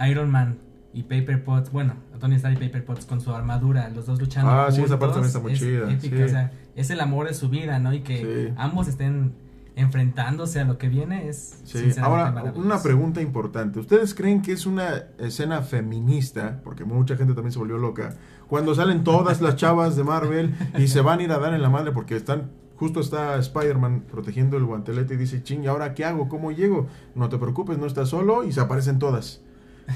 [0.10, 0.58] Iron Man
[0.94, 4.52] y Paper Potts, bueno, Tony Stark y Paper Potts con su armadura, los dos luchando.
[4.52, 6.24] Ah, sí, esa parte también está muy es chida, épica, sí.
[6.24, 7.94] o sea, es el amor de su vida, ¿no?
[7.94, 8.54] Y que Sí.
[8.58, 9.34] ambos estén
[9.76, 13.80] enfrentándose a lo que viene es Sí, ahora una pregunta importante.
[13.80, 16.62] ¿Ustedes creen que es una escena feminista?
[16.64, 18.16] Porque mucha gente también se volvió loca.
[18.48, 21.62] Cuando salen todas las chavas de Marvel y se van a ir a dar en
[21.62, 25.94] la madre porque están justo está Spider-Man protegiendo el guantelete y dice, ching, ¿y ahora
[25.94, 26.28] qué hago?
[26.28, 26.88] ¿Cómo llego?
[27.16, 29.42] No te preocupes, no estás solo y se aparecen todas.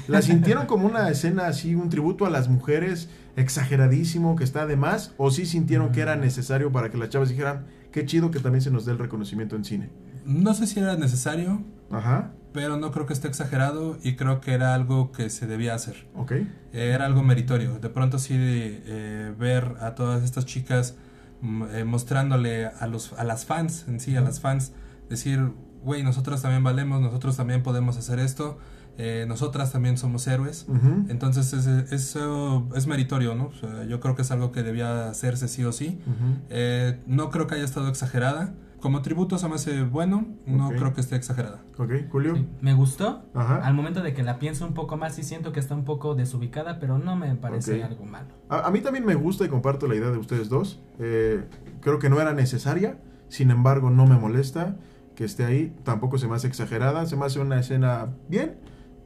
[0.06, 4.76] ¿La sintieron como una escena así, un tributo a las mujeres exageradísimo que está de
[4.76, 5.12] más?
[5.16, 8.62] ¿O sí sintieron que era necesario para que las chavas dijeran, qué chido que también
[8.62, 9.90] se nos dé el reconocimiento en cine?
[10.24, 14.52] No sé si era necesario, Ajá, pero no creo que esté exagerado y creo que
[14.52, 16.06] era algo que se debía hacer.
[16.14, 16.32] ok.
[16.32, 17.78] Eh, Era algo meritorio.
[17.78, 20.96] De pronto sí eh, ver a todas estas chicas
[21.40, 24.72] mm, eh, mostrándole a los a las fans en sí, a las fans,
[25.08, 28.58] decir, güey, nosotros también valemos, nosotros también podemos hacer esto,
[28.98, 30.66] eh, nosotras también somos héroes.
[30.68, 31.06] Ujú.
[31.08, 33.46] Entonces ese- eso es meritorio, ¿no?
[33.46, 36.00] O sea, yo creo que es algo que debía hacerse sí o sí.
[36.06, 36.36] Ujú.
[36.50, 38.54] Eh, no creo que haya estado exagerada.
[38.80, 40.76] Como tributo se me hace bueno, no Ok.
[40.76, 41.62] creo que esté exagerada.
[41.78, 42.36] Ok, Julio.
[42.36, 43.24] Sí, Me gustó.
[43.34, 43.56] Ajá.
[43.64, 46.14] Al momento de que la pienso un poco más, sí siento que está un poco
[46.14, 47.90] desubicada, pero no me parece Ok.
[47.90, 48.28] algo malo.
[48.48, 50.80] A, a mí también me gusta y comparto la idea de ustedes dos.
[51.00, 51.44] Eh,
[51.80, 54.76] creo que no era necesaria, sin embargo no me molesta
[55.16, 55.74] que esté ahí.
[55.82, 58.58] Tampoco se me hace exagerada, se me hace una escena bien.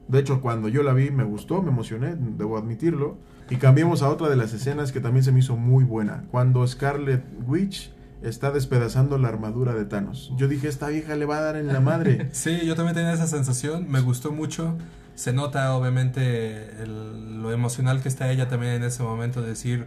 [0.08, 3.16] De hecho, cuando yo la vi me gustó, me emocioné, debo admitirlo.
[3.50, 6.24] Y cambiemos a otra de las escenas que también se me hizo muy buena.
[6.30, 10.32] Cuando Scarlet Witch está despedazando la armadura de Thanos.
[10.36, 12.28] Yo dije, esta vieja le va a dar en la madre.
[12.32, 14.76] Sí, yo también tenía esa sensación, me gustó mucho.
[15.14, 19.86] Se nota obviamente el- lo emocional que está ella también en ese momento de decir,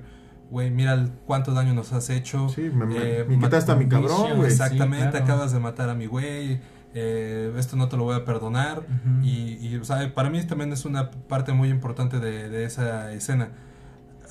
[0.52, 2.50] güey, mira el- cuánto daño nos has hecho.
[2.50, 4.52] Sí, me, Eh, me ma- quitaste a mi cabrón, güey.
[4.52, 5.26] Exactamente, Sí, claro.
[5.26, 6.60] acabas de matar a mi güey,
[6.96, 8.80] eh, esto no te lo voy a perdonar.
[8.80, 9.24] Ujú.
[9.24, 13.12] y, y, o sea, para mí también es una parte muy importante de, de esa
[13.12, 13.50] escena.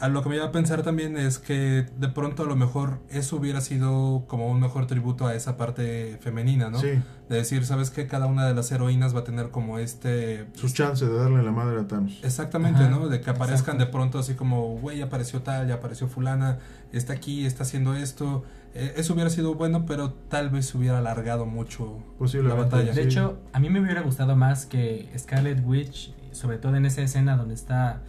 [0.00, 2.98] a lo que me iba a pensar también es que de pronto a lo mejor
[3.10, 6.80] eso hubiera sido como un mejor tributo a esa parte femenina, ¿no?
[6.80, 7.00] Sí.
[7.28, 8.06] De decir, ¿sabes qué?
[8.08, 10.46] Cada una de las heroínas va a tener como este...
[10.54, 12.18] Su chance de darle la madre a Thanos.
[12.24, 13.08] Exactamente, Ajá, ¿no?
[13.08, 13.84] De que aparezcan exacto.
[13.84, 16.58] de pronto así como, güey, apareció tal, ya apareció fulana,
[16.92, 18.42] está aquí, está haciendo esto.
[18.74, 22.92] Eh, eso hubiera sido bueno, pero tal vez hubiera alargado mucho la batalla.
[22.92, 23.08] De Sí.
[23.08, 27.36] hecho, a mí me hubiera gustado más que Scarlet Witch, sobre todo en esa escena
[27.36, 28.02] donde está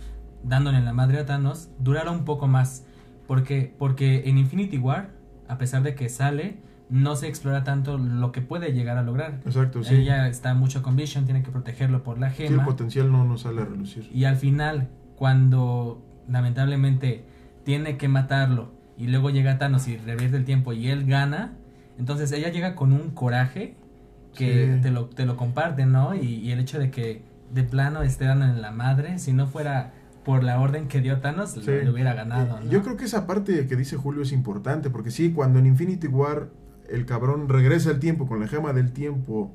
[0.43, 2.83] dándole la madre a Thanos, durara un poco más.
[3.27, 5.09] Porque, porque en Infinity War,
[5.47, 6.57] a pesar de que sale,
[6.89, 9.41] no se explora tanto lo que puede llegar a lograr.
[9.45, 9.95] Exacto, sí.
[9.95, 12.65] Ella está mucho con Vision, tiene que protegerlo por la Sí, el gema.
[12.65, 14.07] potencial no nos sale a relucir.
[14.13, 17.25] y al final, cuando lamentablemente
[17.63, 21.53] tiene que matarlo y luego llega Thanos y revierte el tiempo y él gana,
[21.97, 23.75] entonces ella llega con un coraje
[24.33, 24.81] que Sí.
[24.81, 26.13] te, lo, te lo comparten, ¿no?
[26.15, 27.21] Y, y el hecho de que
[27.53, 29.93] de plano esté dando en la madre, si no fuera
[30.25, 31.61] por la orden que dio Thanos, Sí.
[31.65, 32.71] le, le hubiera ganado, Eh, ¿no?
[32.71, 36.07] Yo creo que esa parte que dice Julio es importante, porque sí, cuando en Infinity
[36.07, 36.49] War
[36.89, 39.51] el cabrón regresa al tiempo con la gema del tiempo,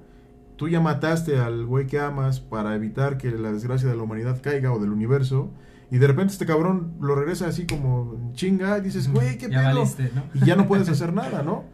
[0.57, 4.41] tú ya mataste al güey que amas para evitar que la desgracia de la humanidad
[4.43, 5.51] caiga o del universo,
[5.91, 9.61] y de repente este cabrón lo regresa así como chinga, y dices, güey, qué ya
[9.69, 9.79] pedo.
[9.81, 10.23] valiste, ¿no?
[10.35, 11.65] Y ya no puedes hacer nada, ¿no?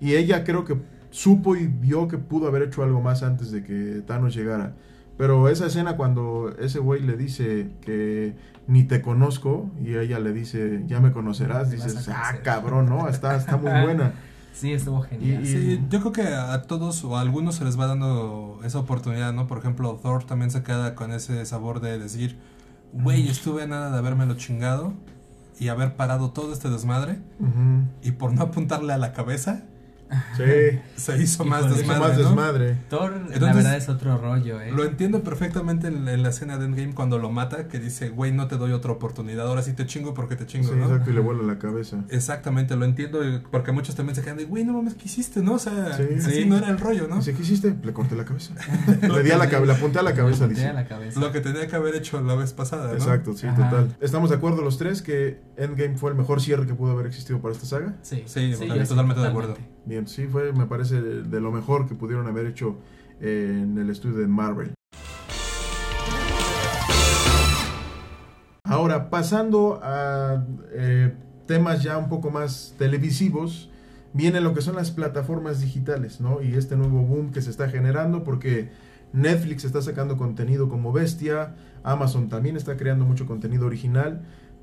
[0.00, 0.76] Y ella creo que
[1.10, 4.74] supo y vio que pudo haber hecho algo más antes de que Thanos llegara.
[5.16, 8.36] Pero esa escena cuando ese güey le dice que
[8.68, 12.42] ni te conozco y ella le dice, ya me conocerás, dices, ah, conocer".
[12.42, 13.08] cabrón, ¿no?
[13.08, 14.12] Está, está muy buena.
[14.52, 15.42] Sí, estuvo genial.
[15.42, 18.78] Y- Sí, yo creo que a todos o a algunos se les va dando esa
[18.78, 19.46] oportunidad, ¿no?
[19.48, 22.36] Por ejemplo, Thor también se queda con ese sabor de decir,
[22.92, 24.92] güey, estuve a nada de haberme lo chingado
[25.60, 27.18] y haber parado todo este desmadre
[28.02, 29.62] y por no apuntarle a la cabeza
[30.36, 32.24] Sí, se hizo más Híjole, desmadre, más ¿no?
[32.24, 32.76] desmadre.
[32.88, 34.72] Thor, la Entonces, verdad, es otro rollo, ¿eh?
[34.72, 38.32] Lo entiendo perfectamente en, en la escena de Endgame cuando lo mata, que dice, güey,
[38.32, 40.84] no te doy otra oportunidad, ahora sí te chingo porque te chingo, Sí, ¿no?
[40.86, 42.04] exacto, y le vuela la cabeza.
[42.08, 45.54] Exactamente, lo entiendo, porque muchos también se quedan de, güey, no mames, ¿qué hiciste, no?
[45.54, 46.04] O sea, Sí.
[46.18, 46.44] así Sí.
[46.46, 47.16] no era el rollo, ¿no?
[47.16, 47.76] Dice, ¿qué hiciste?
[47.82, 48.54] Le corté la cabeza.
[49.02, 50.66] le di a la cabeza, le apunté a la cabeza, Le dice.
[50.68, 51.20] a la cabeza.
[51.20, 52.94] Lo que tenía que haber hecho la vez pasada, ¿no?
[52.94, 53.68] Exacto, sí, Ajá.
[53.70, 53.96] total.
[54.00, 57.40] ¿Estamos de acuerdo los tres que Endgame fue el mejor cierre que pudo haber existido
[57.40, 57.94] para esta saga?
[58.02, 58.52] Sí, Sí,
[58.88, 59.56] totalmente de acuerdo.
[59.88, 62.76] Bien, sí, fue, me parece, de, lo mejor que pudieron haber hecho
[63.22, 64.74] eh, en el estudio de Marvel.
[68.64, 71.14] Ahora, pasando a eh,
[71.46, 73.70] temas ya un poco más televisivos,
[74.12, 76.42] viene lo que son las plataformas digitales, ¿no?
[76.42, 78.68] Y este nuevo boom que se está generando porque
[79.14, 84.20] Netflix está sacando contenido como bestia, Amazon también está creando mucho contenido original,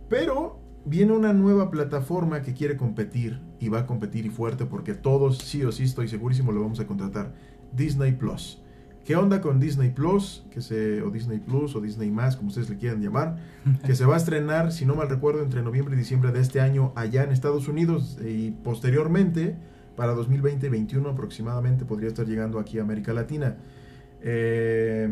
[0.07, 4.93] pero viene una nueva plataforma que quiere competir y va a competir y fuerte porque
[4.93, 7.33] todos sí o sí estoy segurísimo lo vamos a contratar.
[7.73, 8.61] Disney Plus.
[9.03, 10.45] ¿Qué onda con Disney Plus?
[10.49, 13.37] Que se, o Disney Plus o Disney Más, como ustedes le quieran llamar,
[13.85, 16.59] que se va a estrenar, si no mal recuerdo, entre noviembre y diciembre de este
[16.59, 19.57] año allá en Estados Unidos y posteriormente,
[19.95, 23.57] para 2020-2021 aproximadamente, podría estar llegando aquí a América Latina.
[24.21, 25.07] Eh,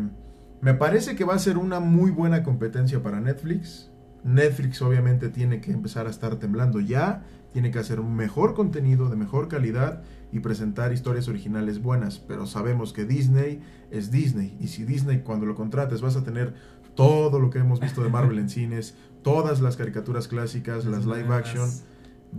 [0.60, 3.92] me parece que va a ser una muy buena competencia para Netflix.
[4.24, 9.08] Netflix obviamente tiene que empezar a estar temblando ya, tiene que hacer un mejor contenido
[9.08, 14.68] de mejor calidad y presentar historias originales buenas, pero sabemos que Disney es Disney y
[14.68, 16.54] si Disney cuando lo contrates vas a tener
[16.96, 21.32] todo lo que hemos visto de Marvel en cines, todas las caricaturas clásicas, las live
[21.32, 21.70] action,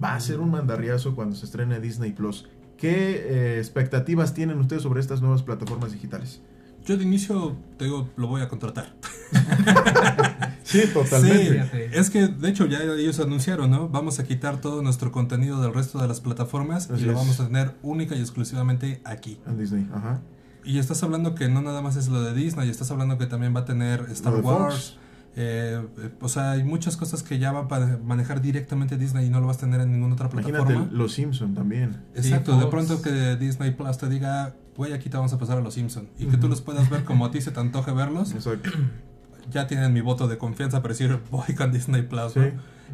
[0.03, 2.47] va a ser un mandarriazo cuando se estrene Disney Plus.
[2.77, 6.41] ¿Qué eh, expectativas tienen ustedes sobre estas nuevas plataformas digitales?
[6.85, 8.93] Yo de inicio, te digo, lo voy a contratar.
[10.63, 11.49] Sí, Sí,
[11.93, 13.87] es que de hecho ya ellos anunciaron, ¿no?
[13.87, 17.17] Vamos a quitar todo nuestro contenido del resto de las plataformas Así y lo es.
[17.17, 19.39] vamos a tener única y exclusivamente aquí.
[19.45, 20.21] En Disney, ajá.
[20.63, 23.55] Y estás hablando que no nada más es lo de Disney, estás hablando que también
[23.55, 24.75] va a tener Star Wars.
[24.75, 24.97] Fox.
[25.35, 29.29] eh, eh, o sea, hay muchas cosas que ya va a manejar directamente Disney y
[29.29, 30.71] no lo vas a tener en ninguna otra plataforma.
[30.71, 32.01] Imagínate Los Simpson también.
[32.15, 35.57] Exacto, Sí, de pronto que Disney Plus te diga, güey, aquí te vamos a pasar
[35.57, 37.91] a los Simpson y que tú los puedas ver como a ti se te antoje
[37.91, 38.69] verlos, Exacto.
[39.51, 42.33] ya tienen mi voto de confianza para decir, voy con Disney Plus.
[42.33, 42.39] Sí.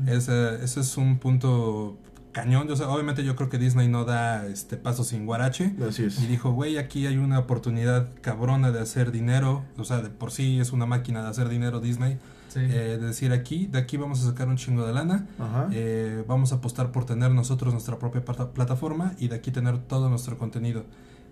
[0.06, 0.12] ¿no?
[0.12, 1.98] Ese, ese es un punto
[2.32, 2.67] cañón.
[2.67, 5.74] Yo, sé, obviamente yo creo que Disney no da este paso sin guarache.
[5.88, 6.22] Así es.
[6.22, 9.63] Y dijo, güey, aquí hay una oportunidad cabrona de hacer dinero.
[9.78, 12.17] O sea, de por sí es una máquina de hacer dinero Disney.
[12.48, 12.60] Sí.
[12.62, 15.26] Eh, de decir aquí, de aquí vamos a sacar un chingo de lana.
[15.39, 15.67] Ajá.
[15.72, 19.78] Eh, vamos a apostar por tener nosotros nuestra propia plata- plataforma y de aquí tener
[19.80, 20.84] todo nuestro contenido.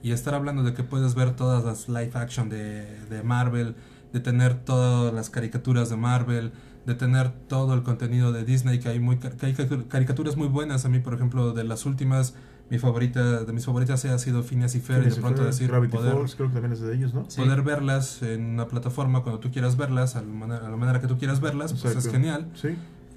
[0.01, 3.75] Y estar hablando de que puedes ver todas las live action de, de Marvel,
[4.13, 6.51] de tener todas las caricaturas de Marvel,
[6.85, 10.37] de tener todo el contenido de Disney, que hay, muy, ca- que hay caricatur- caricaturas
[10.37, 10.85] muy buenas.
[10.85, 12.33] A mí, por ejemplo, de las últimas,
[12.69, 15.67] mi favorita, de mis favoritas ha sido Phineas y Ferb, y de pronto Ferb, decir,
[15.67, 17.25] Gravity poder, Falls, creo que también es de ellos, ¿no?
[17.27, 17.41] Sí.
[17.41, 21.01] poder verlas en una plataforma cuando tú quieras verlas, a la manera, a la manera
[21.01, 22.47] que tú quieras verlas, pues es genial.
[22.55, 22.69] Sí.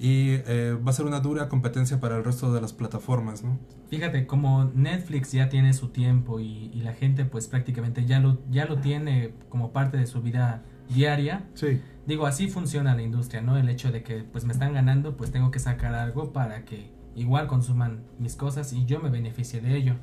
[0.03, 3.59] Y eh, va a ser una dura competencia para el resto de las plataformas, ¿no?
[3.89, 8.41] Fíjate, como Netflix ya tiene su tiempo y, y la gente pues prácticamente ya lo,
[8.51, 13.43] ya lo tiene como parte de su vida diaria, Sí, digo, así funciona la industria,
[13.43, 13.57] ¿no?
[13.57, 16.91] El hecho de que pues me están ganando, pues tengo que sacar algo para que
[17.15, 19.95] igual consuman mis cosas y yo me beneficie de ello.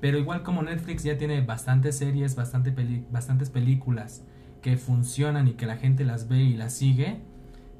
[0.00, 4.24] Pero igual como Netflix ya tiene bastantes series, bastante peli- bastantes películas
[4.62, 7.20] que funcionan y que la gente las ve y las sigue,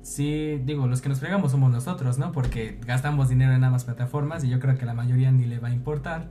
[0.05, 2.31] sí, digo, los que nos fregamos somos nosotros, ¿no?
[2.33, 5.69] Porque gastamos dinero en ambas plataformas y yo creo que la mayoría ni le va
[5.69, 6.29] a importar.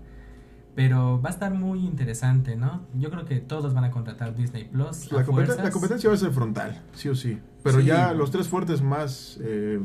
[0.75, 2.81] Pero va a estar muy interesante, ¿no?
[2.95, 5.11] Yo creo que todos van a contratar Disney Plus.
[5.11, 7.37] la, competen- la competencia va a ser frontal, sí o sí.
[7.63, 7.85] Pero Sí.
[7.85, 9.79] ya los tres fuertes más, eh,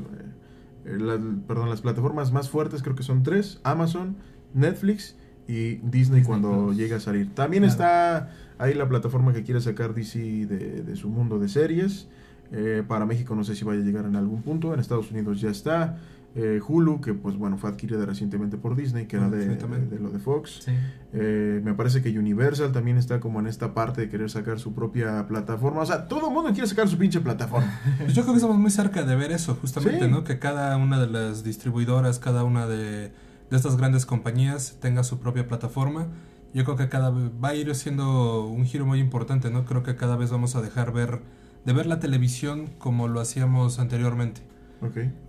[0.87, 4.17] eh, la- perdón, las plataformas más fuertes creo que son tres, Amazon,
[4.55, 5.15] Netflix
[5.47, 6.77] y Disney, Disney cuando Plus.
[6.79, 7.35] llegue a salir.
[7.35, 7.73] También Claro.
[7.73, 12.09] está ahí la plataforma que quiere sacar DC de, de su mundo de series.
[12.53, 15.41] Eh, para México no sé si vaya a llegar en algún punto, en Estados Unidos
[15.41, 15.99] ya está.
[16.35, 19.97] Eh, Hulu, que pues bueno, fue adquirida recientemente por Disney, que era de, Exactamente.
[19.97, 20.61] de lo de Fox.
[20.65, 20.73] Sí.
[21.13, 24.73] Eh, me parece que Universal también está como en esta parte de querer sacar su
[24.73, 25.81] propia plataforma.
[25.81, 27.81] O sea, todo el mundo quiere sacar su pinche plataforma.
[27.99, 30.11] Pues yo creo que estamos muy cerca de ver eso, justamente, Sí.
[30.11, 30.23] ¿no?
[30.23, 33.11] Que cada una de las distribuidoras, cada una de,
[33.51, 36.07] de estas grandes compañías tenga su propia plataforma.
[36.55, 39.65] Yo creo que cada va a ir siendo un giro muy importante, ¿no?
[39.65, 41.21] Creo que cada vez vamos a dejar ver
[41.65, 44.41] de ver la televisión como lo hacíamos anteriormente.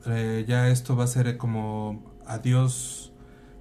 [0.06, 3.12] Eh, ya esto va a ser como adiós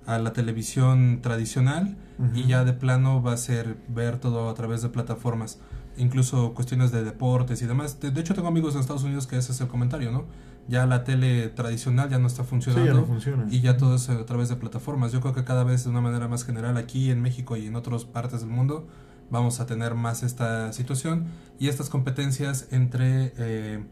[0.06, 1.96] a la televisión tradicional
[2.34, 5.60] y ya de plano va a ser ver todo a través de plataformas,
[5.96, 8.00] incluso cuestiones de deportes y demás.
[8.00, 10.24] De, de hecho tengo amigos en Estados Unidos que ese es el comentario, ¿no?
[10.66, 13.46] Ya la tele tradicional ya no está Sí, funcionando ya no funciona.
[13.50, 15.12] y ya todo es a través de plataformas.
[15.12, 17.76] Yo creo que cada vez de una manera más general aquí en México y en
[17.76, 18.86] otras partes del mundo
[19.30, 21.26] vamos a tener más esta situación
[21.58, 23.84] y estas competencias entre eh,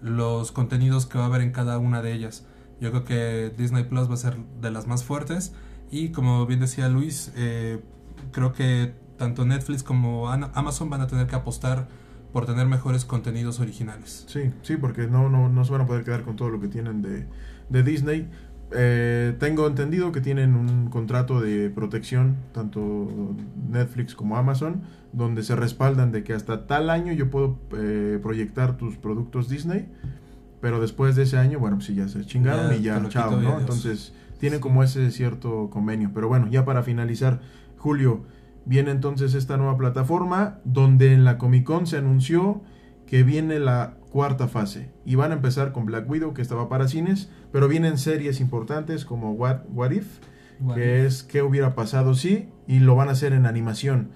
[0.00, 2.44] los contenidos que va a haber en cada una de ellas.
[2.80, 5.52] Yo creo que Disney Plus va a ser de las más fuertes
[5.90, 7.80] y como bien decía Luis, eh,
[8.32, 11.86] creo que tanto Netflix como Amazon van a tener que apostar
[12.32, 14.24] por tener mejores contenidos originales.
[14.26, 16.68] Sí, sí, porque no, no, no se van a poder quedar con todo lo que
[16.68, 17.26] tienen de,
[17.68, 18.30] de Disney.
[18.74, 23.08] Eh, tengo entendido que tienen un contrato de protección, tanto
[23.70, 28.76] Netflix como Amazon, donde se respaldan de que hasta tal año yo puedo eh, proyectar
[28.76, 29.88] tus productos Disney,
[30.60, 33.38] pero después de ese año, bueno, pues sí, ya se chingaron Ya y ya, chao,
[33.40, 33.58] ¿no?
[33.58, 34.62] Entonces, tienen Sí.
[34.62, 36.10] como ese cierto convenio.
[36.14, 37.40] Pero bueno, ya para finalizar,
[37.78, 38.22] Julio,
[38.64, 42.62] viene entonces esta nueva plataforma donde en la Comic Con se anunció
[43.06, 46.86] que viene la cuarta fase y van a empezar con Black Widow que estaba para
[46.86, 50.18] cines, pero vienen series importantes como What, What If,
[50.74, 54.10] que es qué hubiera pasado si y lo van a hacer en animación.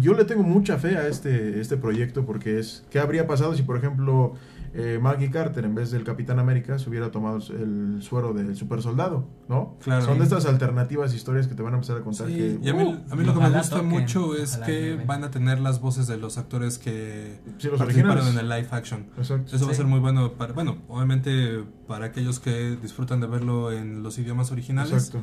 [0.00, 3.62] Yo le tengo mucha fe a este, este proyecto porque es qué habría pasado si
[3.62, 4.32] por ejemplo
[4.74, 8.82] eh, Maggie Carter en vez del Capitán América se hubiera tomado el suero del super
[8.82, 9.76] soldado, ¿no?
[9.82, 10.04] Claro.
[10.04, 12.68] Son de estas alternativas historias que te van a empezar a contar Sí, que y
[12.68, 15.30] a mí, uh, a mí lo que me gusta toquen, mucho es que van a
[15.30, 18.34] tener las voces de los actores que Sí, los participaron originales.
[18.34, 19.06] en el live action.
[19.16, 19.56] Exacto.
[19.56, 23.72] Eso va a ser muy bueno para, bueno, obviamente para aquellos que disfrutan de verlo
[23.72, 25.22] en los idiomas originales, Exacto.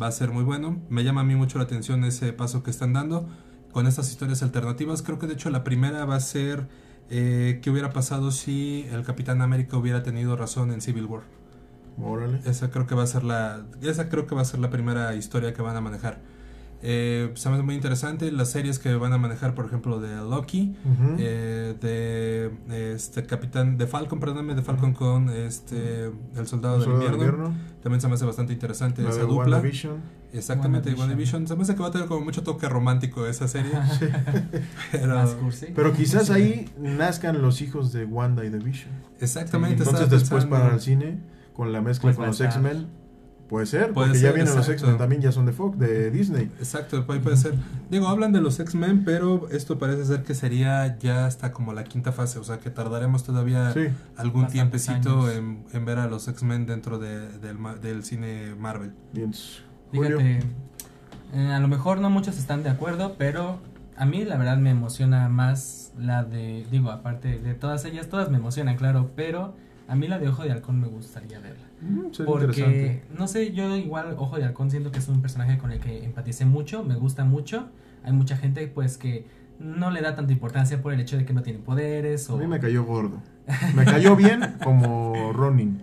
[0.00, 0.80] va a ser muy bueno.
[0.88, 3.28] Me llama a mí mucho la atención ese paso que están dando
[3.72, 5.02] con estas historias alternativas.
[5.02, 6.68] Creo que de hecho la primera va a ser
[7.10, 11.22] eh, qué hubiera pasado si el Capitán América hubiera tenido razón en Civil War.
[12.00, 12.40] Órale.
[12.44, 15.14] Esa creo que va a ser la esa creo que va a ser la primera
[15.14, 16.20] historia que van a manejar.
[16.84, 20.16] Eh, se me hace muy interesante las series que van a manejar, por ejemplo, de
[20.16, 20.74] Loki,
[21.18, 27.12] eh, de este Capitán de Falcon, perdóname, de Falcon con este el Soldado, El del,
[27.12, 27.54] invierno.
[27.82, 29.56] También se me hace bastante interesante La esa dupla.
[29.56, 29.96] WandaVision.
[30.32, 31.08] Exactamente, WandaVision.
[31.08, 31.46] WandaVision.
[31.46, 33.72] Se me hace que va a tener como mucho toque romántico esa serie.
[34.92, 35.24] pero.
[35.74, 38.92] Pero quizás ahí nazcan los hijos de Wanda y de Vision.
[39.20, 39.84] exactamente.
[39.84, 41.20] Entonces estaba después para el cine,
[41.52, 42.40] con la mezcla Pues con los.
[42.40, 42.88] X-Men,
[43.52, 44.66] puede ser, Puede porque ya vienen los.
[44.68, 46.50] X-Men, también ya son de Fox, de Disney.
[46.58, 47.52] Exacto, puede, puede ser.
[47.90, 51.84] Digo, hablan de los X-Men, pero esto parece ser que sería ya hasta como la
[51.84, 53.88] quinta fase, o sea que tardaremos todavía Sí.
[54.16, 57.28] algún tiempecito en, en ver a los X-Men dentro de-
[57.82, 58.92] del, cine Marvel.
[59.12, 59.32] Bien.
[59.92, 60.40] Fíjate,
[61.34, 63.58] eh, a lo mejor no muchos están de acuerdo, pero
[63.98, 68.30] a mí la verdad me emociona más la de, digo, aparte de todas ellas, todas
[68.30, 69.54] me emocionan, claro, pero
[69.88, 71.66] a mí la de Ojo de Halcón me gustaría verla.
[71.82, 73.02] Mm, sería Porque, interesante.
[73.18, 76.04] no sé, yo igual Ojo de Halcón siento que es un personaje con el que
[76.04, 77.68] empaticé mucho, me gusta mucho.
[78.04, 79.26] Hay mucha gente pues que
[79.58, 82.36] no le da tanta importancia por el hecho de que no tiene poderes o...
[82.36, 83.20] A mí me cayó gordo.
[83.74, 85.82] Me cayó bien como Ronin.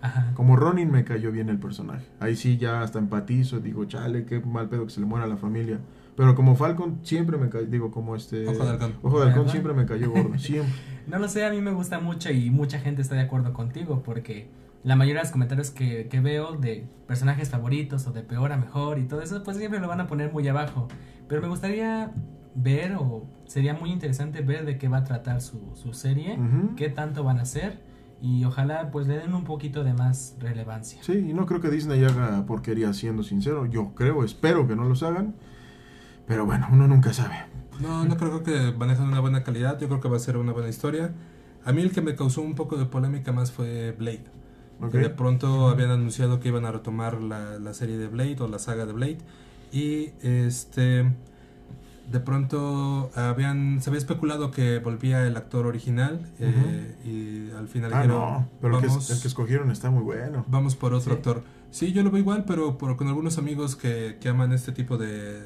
[0.00, 0.32] Ajá.
[0.34, 2.06] Como Ronin me cayó bien el personaje.
[2.20, 5.28] Ahí sí ya hasta empatizo, digo, chale, qué mal pedo que se le muera a
[5.28, 5.80] la familia.
[6.16, 8.46] Pero como Falcon siempre me cayó, digo, como este...
[8.48, 8.94] Ojo de halcón.
[9.02, 10.72] Ojo de halcón siempre me cayó gordo, siempre.
[11.08, 14.02] No lo sé, a mí me gusta mucho y mucha gente está de acuerdo contigo
[14.04, 14.46] porque
[14.88, 18.56] la mayoría de los comentarios que, que veo de personajes favoritos o de peor a
[18.56, 20.88] mejor y todo eso, pues siempre lo van a poner muy abajo.
[21.28, 22.10] Pero me gustaría
[22.54, 26.74] ver o sería muy interesante ver de qué va a tratar su, su serie, Ujú.
[26.74, 27.82] qué tanto van a hacer
[28.22, 31.02] y ojalá pues le den un poquito de más relevancia.
[31.02, 33.66] Sí, y no creo que Disney haga porquería, siendo sincero.
[33.66, 35.34] Yo creo, espero que no los hagan.
[36.26, 37.36] Pero bueno, uno nunca sabe.
[37.80, 39.78] No, no creo que manejan una buena calidad.
[39.78, 41.12] Yo creo que va a ser una buena historia.
[41.64, 44.24] A mí el que me causó un poco de polémica más fue Blade.
[44.92, 48.58] De pronto habían anunciado que iban a retomar la, la serie de Blade o la
[48.58, 49.18] saga de Blade.
[49.72, 51.10] Y este.
[52.10, 56.26] De pronto habían, se había especulado que volvía el actor original.
[56.38, 59.90] eh, y al final Ah, dijeron: no, pero el que, vamos, el que escogieron está
[59.90, 60.44] muy bueno.
[60.48, 61.16] vamos por otro Sí.
[61.18, 61.42] actor.
[61.70, 64.96] Sí, yo lo veo igual, pero por, con algunos amigos que, que aman este tipo
[64.96, 65.42] de,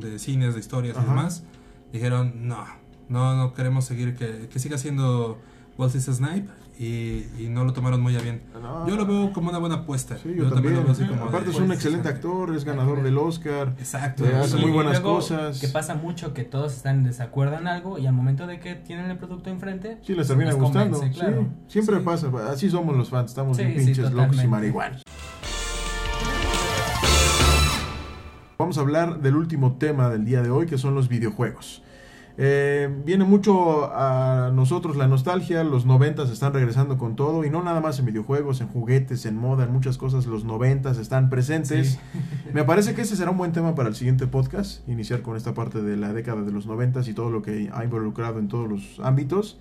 [0.00, 1.44] de cines, de historias y demás,
[1.92, 2.64] dijeron, no,
[3.10, 5.38] no, no queremos seguir, que, que siga siendo
[5.76, 6.48] Wesley Snipe
[6.82, 8.40] y, y no lo tomaron muy a bien.
[8.62, 8.88] No.
[8.88, 10.16] Yo lo veo como una buena apuesta.
[10.16, 10.76] Sí, yo, también.
[10.76, 13.74] lo veo así como Aparte de- es un pues, excelente actor, es ganador del Oscar.
[13.78, 14.24] Exacto.
[14.24, 14.62] Eh, hace Sí.
[14.62, 15.60] muy buenas luego, cosas.
[15.60, 18.76] Que pasa mucho que todos están en desacuerdo en algo y al momento de que
[18.76, 20.98] tienen el producto enfrente, Sí, les termina les gustando.
[21.00, 22.30] convence, sí, siempre pasa.
[22.50, 23.30] Así somos los fans.
[23.32, 25.02] Estamos bien pinches locos y marihuanos.
[28.58, 31.82] Vamos a hablar del último tema del día de hoy, que son los videojuegos.
[32.38, 37.62] Eh, viene mucho a nosotros la nostalgia, los noventas están regresando con todo y no
[37.62, 41.98] nada más en videojuegos, en juguetes, en moda, en muchas cosas, los noventas están presentes.
[42.54, 45.54] Me parece que ese será un buen tema para el siguiente podcast, iniciar con esta
[45.54, 48.68] parte de la década de los noventas y todo lo que ha involucrado en todos
[48.68, 49.58] los ámbitos.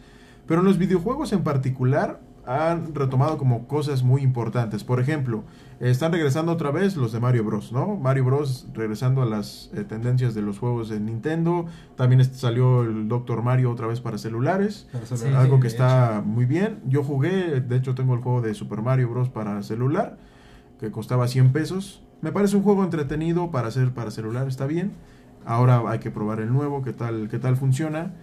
[0.47, 4.83] Pero en los videojuegos en particular han retomado como cosas muy importantes.
[4.83, 5.43] Por ejemplo,
[5.79, 7.95] están regresando otra vez los de Mario Bros, ¿no?
[7.95, 11.67] Mario Bros regresando a las eh, tendencias de los juegos de Nintendo.
[11.95, 14.87] También salió el Doctor Mario otra vez para celulares.
[14.91, 15.27] Para hacer- Sí.
[15.35, 16.79] algo que está muy bien.
[16.87, 19.29] Yo jugué, de hecho tengo el juego de Super Mario Bros.
[19.29, 20.17] para celular,
[20.79, 22.01] que costaba 100 pesos.
[22.21, 24.93] Me parece un juego entretenido para hacer para celular, está bien.
[25.45, 28.15] Ahora hay que probar el nuevo, qué tal, qué tal funciona.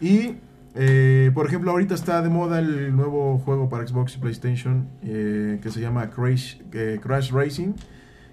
[0.00, 0.36] Y,
[0.76, 5.58] eh, por ejemplo, ahorita está de moda el nuevo juego para Xbox y PlayStation eh,
[5.62, 7.72] que se llama Crash, eh, Crash Racing,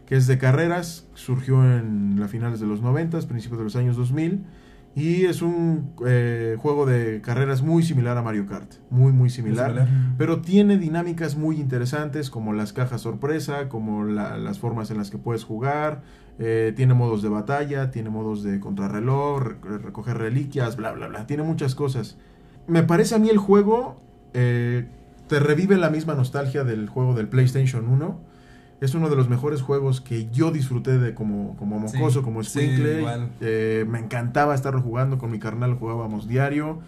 [0.06, 3.96] que es de carreras, surgió en las finales de los 90, principios de los años
[3.96, 4.44] 2000.
[4.96, 9.70] Y es un eh, juego de carreras muy similar a Mario Kart, muy muy similar,
[9.72, 9.88] similar.
[10.20, 15.10] pero tiene dinámicas muy interesantes como las cajas sorpresa, como la- las formas en las
[15.10, 16.04] que puedes jugar,
[16.38, 21.26] eh, tiene modos de batalla, tiene modos de contrarreloj, re- recoger reliquias, bla bla bla,
[21.26, 22.20] tiene muchas cosas.
[22.68, 24.02] Me parece a mí el juego
[24.34, 24.86] eh,
[25.28, 28.20] te revive la misma nostalgia del juego del PlayStation 1.
[28.82, 32.24] Es uno de los mejores juegos que yo disfruté de como, como mocoso, Sí.
[32.26, 33.06] como Squinkle.
[33.40, 36.80] Eh, me encantaba estarlo jugando con mi carnal, jugábamos diario.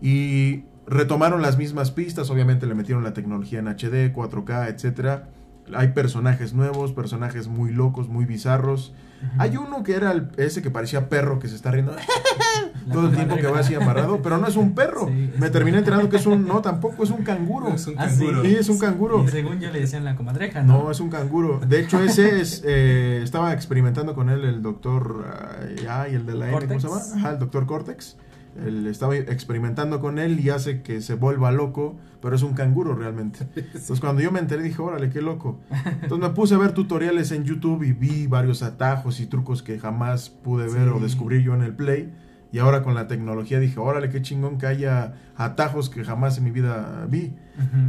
[0.00, 5.28] Y retomaron las mismas pistas, obviamente le metieron la tecnología en HD, 4K, etcétera.
[5.74, 8.94] Hay personajes nuevos, personajes muy locos, muy bizarros.
[9.38, 11.94] Hay uno que era el- ese que parecía perro que se está riendo
[12.92, 15.06] todo el tiempo que va así amarrado, pero no es un perro.
[15.08, 17.68] Sí, Me terminé enterando que es un, no, tampoco es un canguro.
[17.74, 18.18] Es un Ah, sí.
[18.18, 18.42] canguro.
[18.42, 19.24] Sí, es un canguro.
[19.24, 20.84] Y según yo le decían la comadreja, ¿no?
[20.84, 21.60] No, es un canguro.
[21.66, 22.62] De hecho, ese es.
[22.66, 25.24] eh, estaba experimentando con él el doctor.
[25.60, 27.00] Ay, ay, el de la M, ¿cómo se llama?
[27.16, 28.16] Ajá, el doctor Cortex.
[28.64, 32.94] Él estaba experimentando con él y hace que se vuelva loco, pero es un canguro
[32.94, 33.46] realmente.
[33.56, 35.58] Entonces, cuando yo me enteré, dije, órale, qué loco.
[36.02, 39.78] Entonces, me puse a ver tutoriales en YouTube y vi varios atajos y trucos que
[39.78, 42.12] jamás pude ver o descubrir yo en el Play.
[42.52, 46.44] Y ahora con la tecnología dije, órale, qué chingón que haya atajos que jamás en
[46.44, 47.34] mi vida vi.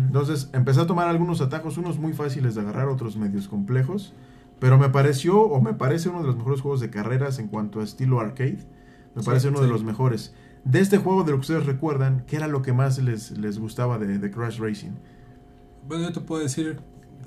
[0.08, 4.14] Entonces empecé a tomar algunos atajos, unos muy fáciles de agarrar, otros medios complejos.
[4.60, 7.80] Pero me pareció, o me parece uno de los mejores juegos de carreras en cuanto
[7.80, 8.58] a estilo arcade.
[9.16, 10.34] Me Sí, parece uno de los mejores.
[10.66, 13.60] De este juego, de lo que ustedes recuerdan, ¿qué era lo que más les, les
[13.60, 14.94] gustaba de, Crash Racing?
[15.88, 16.80] Bueno, yo te puedo decir,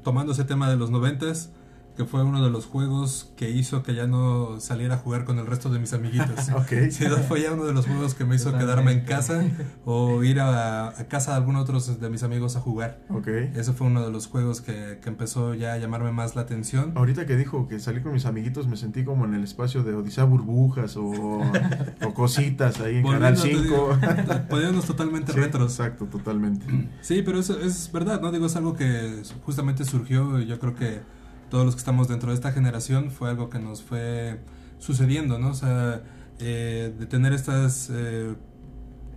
[0.02, 1.52] tomando ese tema de los noventas,
[1.98, 5.40] que fue uno de los juegos que hizo que ya no saliera a jugar con
[5.40, 6.48] el resto de mis amiguitos.
[6.54, 6.90] Ok.
[6.90, 9.44] Sí, fue ya uno de los juegos que me hizo quedarme en casa
[9.84, 13.00] o ir a, a casa de algún otro de mis amigos a jugar.
[13.10, 13.26] Ok.
[13.26, 16.92] Ese fue uno de los juegos que, que empezó ya a llamarme más la atención.
[16.94, 19.94] Ahorita que dijo que salí con mis amiguitos, me sentí como en el espacio de
[19.94, 21.10] Odisea Burbujas o,
[22.06, 23.98] o cositas ahí en Canal Volviendo, 5.
[24.00, 25.72] te digo, poniéndonos totalmente Sí, retros.
[25.72, 26.64] Exacto, totalmente.
[27.00, 28.30] Sí, pero eso es verdad, ¿no?
[28.30, 31.00] Digo, es algo que justamente surgió y yo creo que
[31.50, 34.40] todos los que estamos dentro de esta generación fue algo que nos fue
[34.78, 35.50] sucediendo, ¿no?
[35.50, 36.02] O sea,
[36.38, 38.34] eh, de tener estas eh,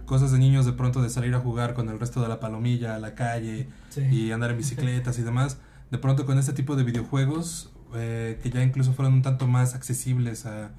[0.05, 2.95] cosas de niños de pronto de salir a jugar con el resto de la palomilla
[2.95, 4.01] a la calle Sí.
[4.01, 5.57] y andar en bicicletas y demás,
[5.91, 9.75] de pronto con este tipo de videojuegos eh, que ya incluso fueron un tanto más
[9.75, 10.71] accesibles a,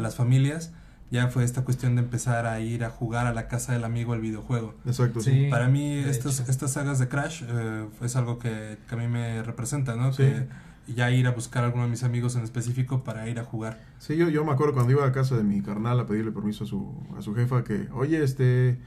[0.00, 0.72] las familias,
[1.12, 4.14] ya fue esta cuestión de empezar a ir a jugar a la casa del amigo
[4.14, 4.74] el videojuego.
[4.84, 5.46] Exacto, sí.
[5.48, 6.28] Para mí hecho.
[6.28, 10.12] estas sagas de Crash eh, es algo que, que a mí me representa, ¿no?
[10.12, 10.24] Sí.
[10.24, 10.48] Que
[10.86, 13.80] ya ir a buscar a alguno de mis amigos en específico para ir a jugar.
[13.98, 16.64] Sí, yo, yo me acuerdo cuando iba a casa de mi carnal a pedirle permiso
[16.64, 18.78] a su, a su jefa que, oye, este,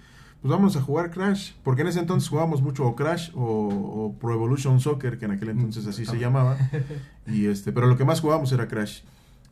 [0.42, 4.14] pues vamos a jugar Crash, porque en ese entonces jugábamos mucho o Crash o, o
[4.20, 6.58] Pro Evolution Soccer, que en aquel entonces así se llamaba,
[7.28, 9.02] y este, pero lo que más jugábamos era Crash.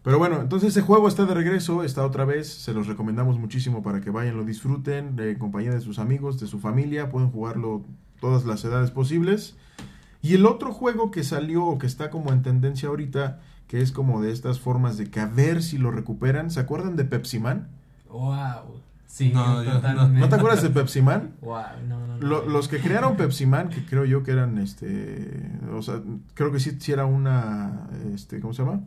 [0.04, 3.84] Pero bueno, entonces ese juego está de regreso, está otra vez, se los recomendamos muchísimo
[3.84, 7.84] para que vayan, lo disfruten, de compañía de sus amigos, de su familia, pueden jugarlo
[8.22, 9.58] todas las edades posibles.
[10.28, 13.92] Y el otro juego que salió o que está como en tendencia ahorita, que es
[13.92, 17.40] como de estas formas de que a ver si lo recuperan, ¿se acuerdan de Pepsi
[17.40, 17.68] Man?
[18.10, 18.82] Wow.
[19.06, 19.76] Sí, No, yo- no.
[19.78, 20.20] totalmente.
[20.20, 21.32] ¿No te acuerdas de Pepsi Man?
[21.42, 22.28] Wow, no, no, no.
[22.28, 26.02] Lo- los que crearon Pepsi Man, que creo yo que eran, este, o sea,
[26.34, 28.82] creo que sí, sí era una, este, ¿cómo se llama?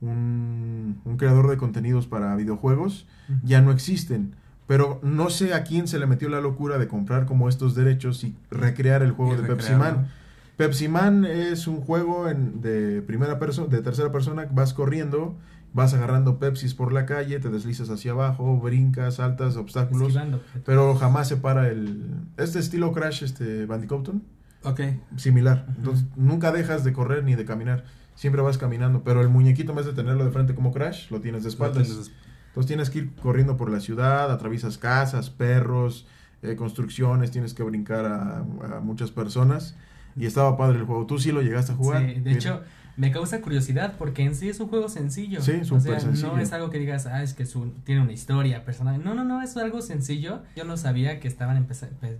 [0.00, 3.06] Un, un creador de contenidos para videojuegos,
[3.42, 4.34] ya no existen.
[4.66, 8.24] Pero no sé a quién se le metió la locura de comprar como estos derechos
[8.24, 9.98] y recrear el juego Y de Pepsi recrearlo.
[10.00, 10.08] Man.
[10.56, 15.36] Pepsi Man es un juego en- de primera persona, de tercera persona, vas corriendo,
[15.74, 20.16] vas agarrando Pepsis por la calle, te deslizas hacia abajo, brincas, saltas, obstáculos,
[20.64, 22.06] pero jamás se para el
[22.38, 24.14] este estilo Crash este Bandicoot
[24.64, 24.80] Ok.
[25.16, 25.66] similar.
[25.76, 27.84] Entonces, nunca dejas de correr ni de caminar.
[28.14, 31.20] Siempre vas caminando, pero el muñequito en vez de tenerlo de frente como Crash, lo
[31.20, 31.88] tienes de espaldas.
[31.88, 32.12] Entonces,
[32.48, 36.06] Entonces tienes que ir corriendo por la ciudad, atraviesas casas, perros,
[36.40, 39.76] eh, construcciones, tienes que brincar a, a muchas personas.
[40.16, 41.06] Y estaba padre el juego.
[41.06, 42.06] ¿Tú sí lo llegaste a jugar?
[42.06, 42.62] Sí, de hecho,
[42.96, 45.40] me causa curiosidad porque en sí es un juego sencillo.
[45.42, 46.32] Sí, o sea, sencillo.
[46.34, 49.02] No es algo que digas, ah, es que su- tiene una historia personal.
[49.04, 50.42] No, no, no, es algo sencillo.
[50.56, 51.66] Yo no sabía que estaban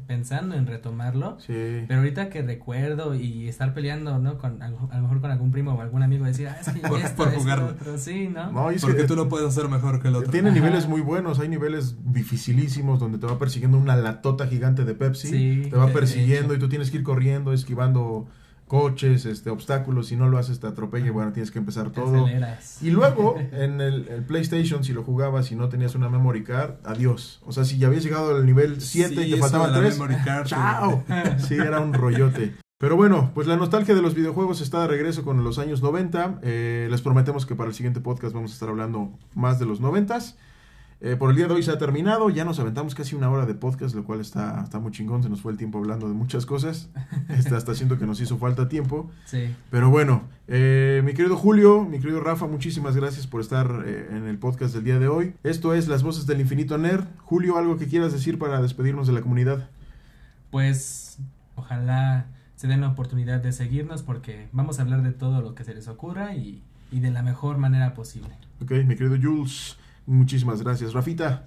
[0.07, 1.39] pensando en retomarlo.
[1.41, 1.85] Sí.
[1.89, 4.39] Pero ahorita que recuerdo y estar peleando, ¿no?
[4.39, 6.68] Con, a, lo a lo mejor con algún primo o algún amigo, decir, ah, es
[6.68, 7.66] que Por- esto, por esto, jugarlo.
[7.68, 8.53] otro, sí, ¿no?
[8.53, 10.31] No, y es porque que tú lo puedes hacer mejor que el otro.
[10.31, 10.59] tiene Ajá.
[10.59, 11.39] niveles muy buenos.
[11.41, 15.29] Hay niveles dificilísimos donde te va persiguiendo una latota gigante de Pepsi.
[15.29, 18.27] Sí, te va persiguiendo y tú tienes que ir corriendo, esquivando
[18.67, 20.09] coches, este obstáculos.
[20.09, 22.25] Si no lo haces, te atropella y bueno, tienes que empezar todo.
[22.25, 22.83] aceleras.
[22.83, 26.75] Y luego, en el, el PlayStation, si lo jugabas y no tenías una memory card,
[26.85, 27.41] adiós.
[27.45, 29.87] O sea, si ya habías llegado al nivel 7 Sí, y te faltaban de la
[29.87, 31.05] 3, memory card, ¡chao!
[31.39, 32.55] Sí, era un rollote.
[32.79, 36.41] Pero bueno, pues la nostalgia de los videojuegos está de regreso con los años 90.
[36.43, 39.81] Eh, les prometemos que para el siguiente podcast vamos a estar hablando más de los
[39.81, 40.19] 90.
[41.01, 43.44] Eh, por el día de hoy se ha terminado, ya nos aventamos casi una hora
[43.44, 46.14] de podcast, lo cual está, está muy chingón, se nos fue el tiempo hablando de
[46.14, 46.88] muchas cosas,
[47.28, 49.11] este, hasta siento que nos hizo falta tiempo.
[49.26, 49.55] Sí.
[49.70, 54.26] Pero bueno, eh, mi querido Julio, mi querido Rafa, muchísimas gracias por estar eh, en
[54.26, 55.34] el podcast del día de hoy.
[55.42, 57.05] Esto es Las Voces del Infinito Nerd.
[57.18, 59.68] Julio, ¿algo que quieras decir para despedirnos de la comunidad?
[60.51, 61.18] Pues
[61.57, 65.64] ojalá se den la oportunidad de seguirnos porque vamos a hablar de todo lo que
[65.64, 68.30] se les ocurra y, y de la mejor manera posible.
[68.62, 69.76] Ok, mi querido Jules,
[70.07, 70.92] muchísimas gracias.
[70.92, 71.46] Rafita,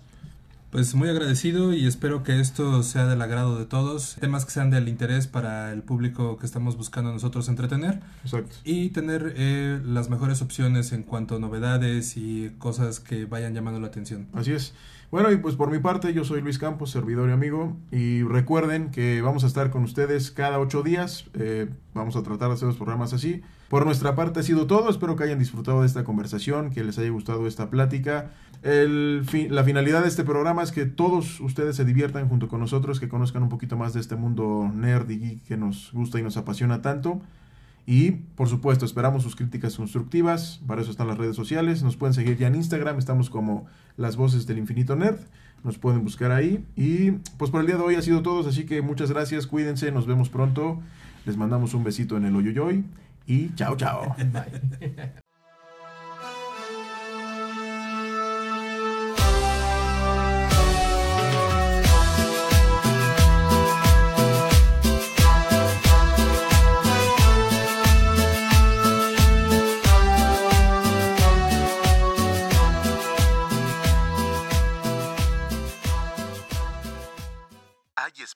[0.70, 4.70] Pues muy agradecido y espero que esto sea del agrado de todos, temas que sean
[4.70, 8.55] del interés para el público que estamos buscando nosotros entretener exacto.
[8.64, 13.80] y tener eh, las mejores opciones en cuanto a novedades y cosas que vayan llamando
[13.80, 14.28] la atención.
[14.34, 14.74] Así es.
[15.12, 17.76] Bueno, y pues por mi parte, yo soy Luis Campos, servidor y amigo.
[17.91, 21.26] Y recuerden que vamos a estar con ustedes cada ocho días.
[21.34, 23.41] Eh, vamos a tratar de hacer los programas así.
[23.70, 24.88] Por nuestra parte ha sido todo.
[24.88, 28.30] Espero que hayan disfrutado de esta conversación, que les haya gustado esta plática.
[28.62, 32.60] El fi- la finalidad de este programa es que todos ustedes se diviertan junto con
[32.60, 36.20] nosotros, que conozcan un poquito más de este mundo nerd y geek que nos gusta
[36.20, 37.22] y nos apasiona tanto.
[37.86, 40.62] Y por supuesto, esperamos sus críticas constructivas.
[40.68, 41.82] Para eso están las redes sociales.
[41.82, 42.99] Nos pueden seguir ya en Instagram.
[42.99, 43.66] Estamos como
[43.97, 45.18] Las Voces del Infinito Nerd.
[45.64, 46.64] Nos pueden buscar ahí.
[46.76, 48.47] Y pues por el día de hoy ha sido todo.
[48.47, 49.47] Así que muchas gracias.
[49.47, 49.91] Cuídense.
[49.91, 50.80] Nos vemos pronto.
[51.26, 52.84] Les mandamos un besito en el hoyoyoy.
[53.26, 54.16] Y chao, chao.
[54.34, 55.29] Bye.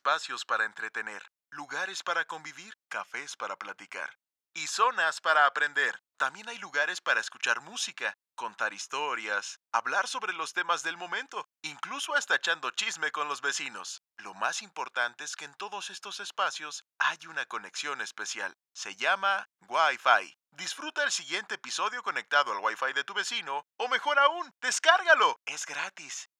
[0.04, 4.18] Espacios para entretener, lugares para convivir, cafés para platicar
[4.52, 5.98] y zonas para aprender.
[6.18, 12.14] También hay lugares para escuchar música, contar historias, hablar sobre los temas del momento, incluso
[12.14, 14.02] hasta echando chisme con los vecinos.
[14.18, 18.54] Lo más importante es que en todos estos espacios hay una conexión especial.
[18.74, 20.36] Se llama Wi-Fi.
[20.50, 25.40] Disfruta el siguiente episodio conectado al Wi-Fi de tu vecino o mejor aún, descárgalo.
[25.46, 26.28] Es gratis.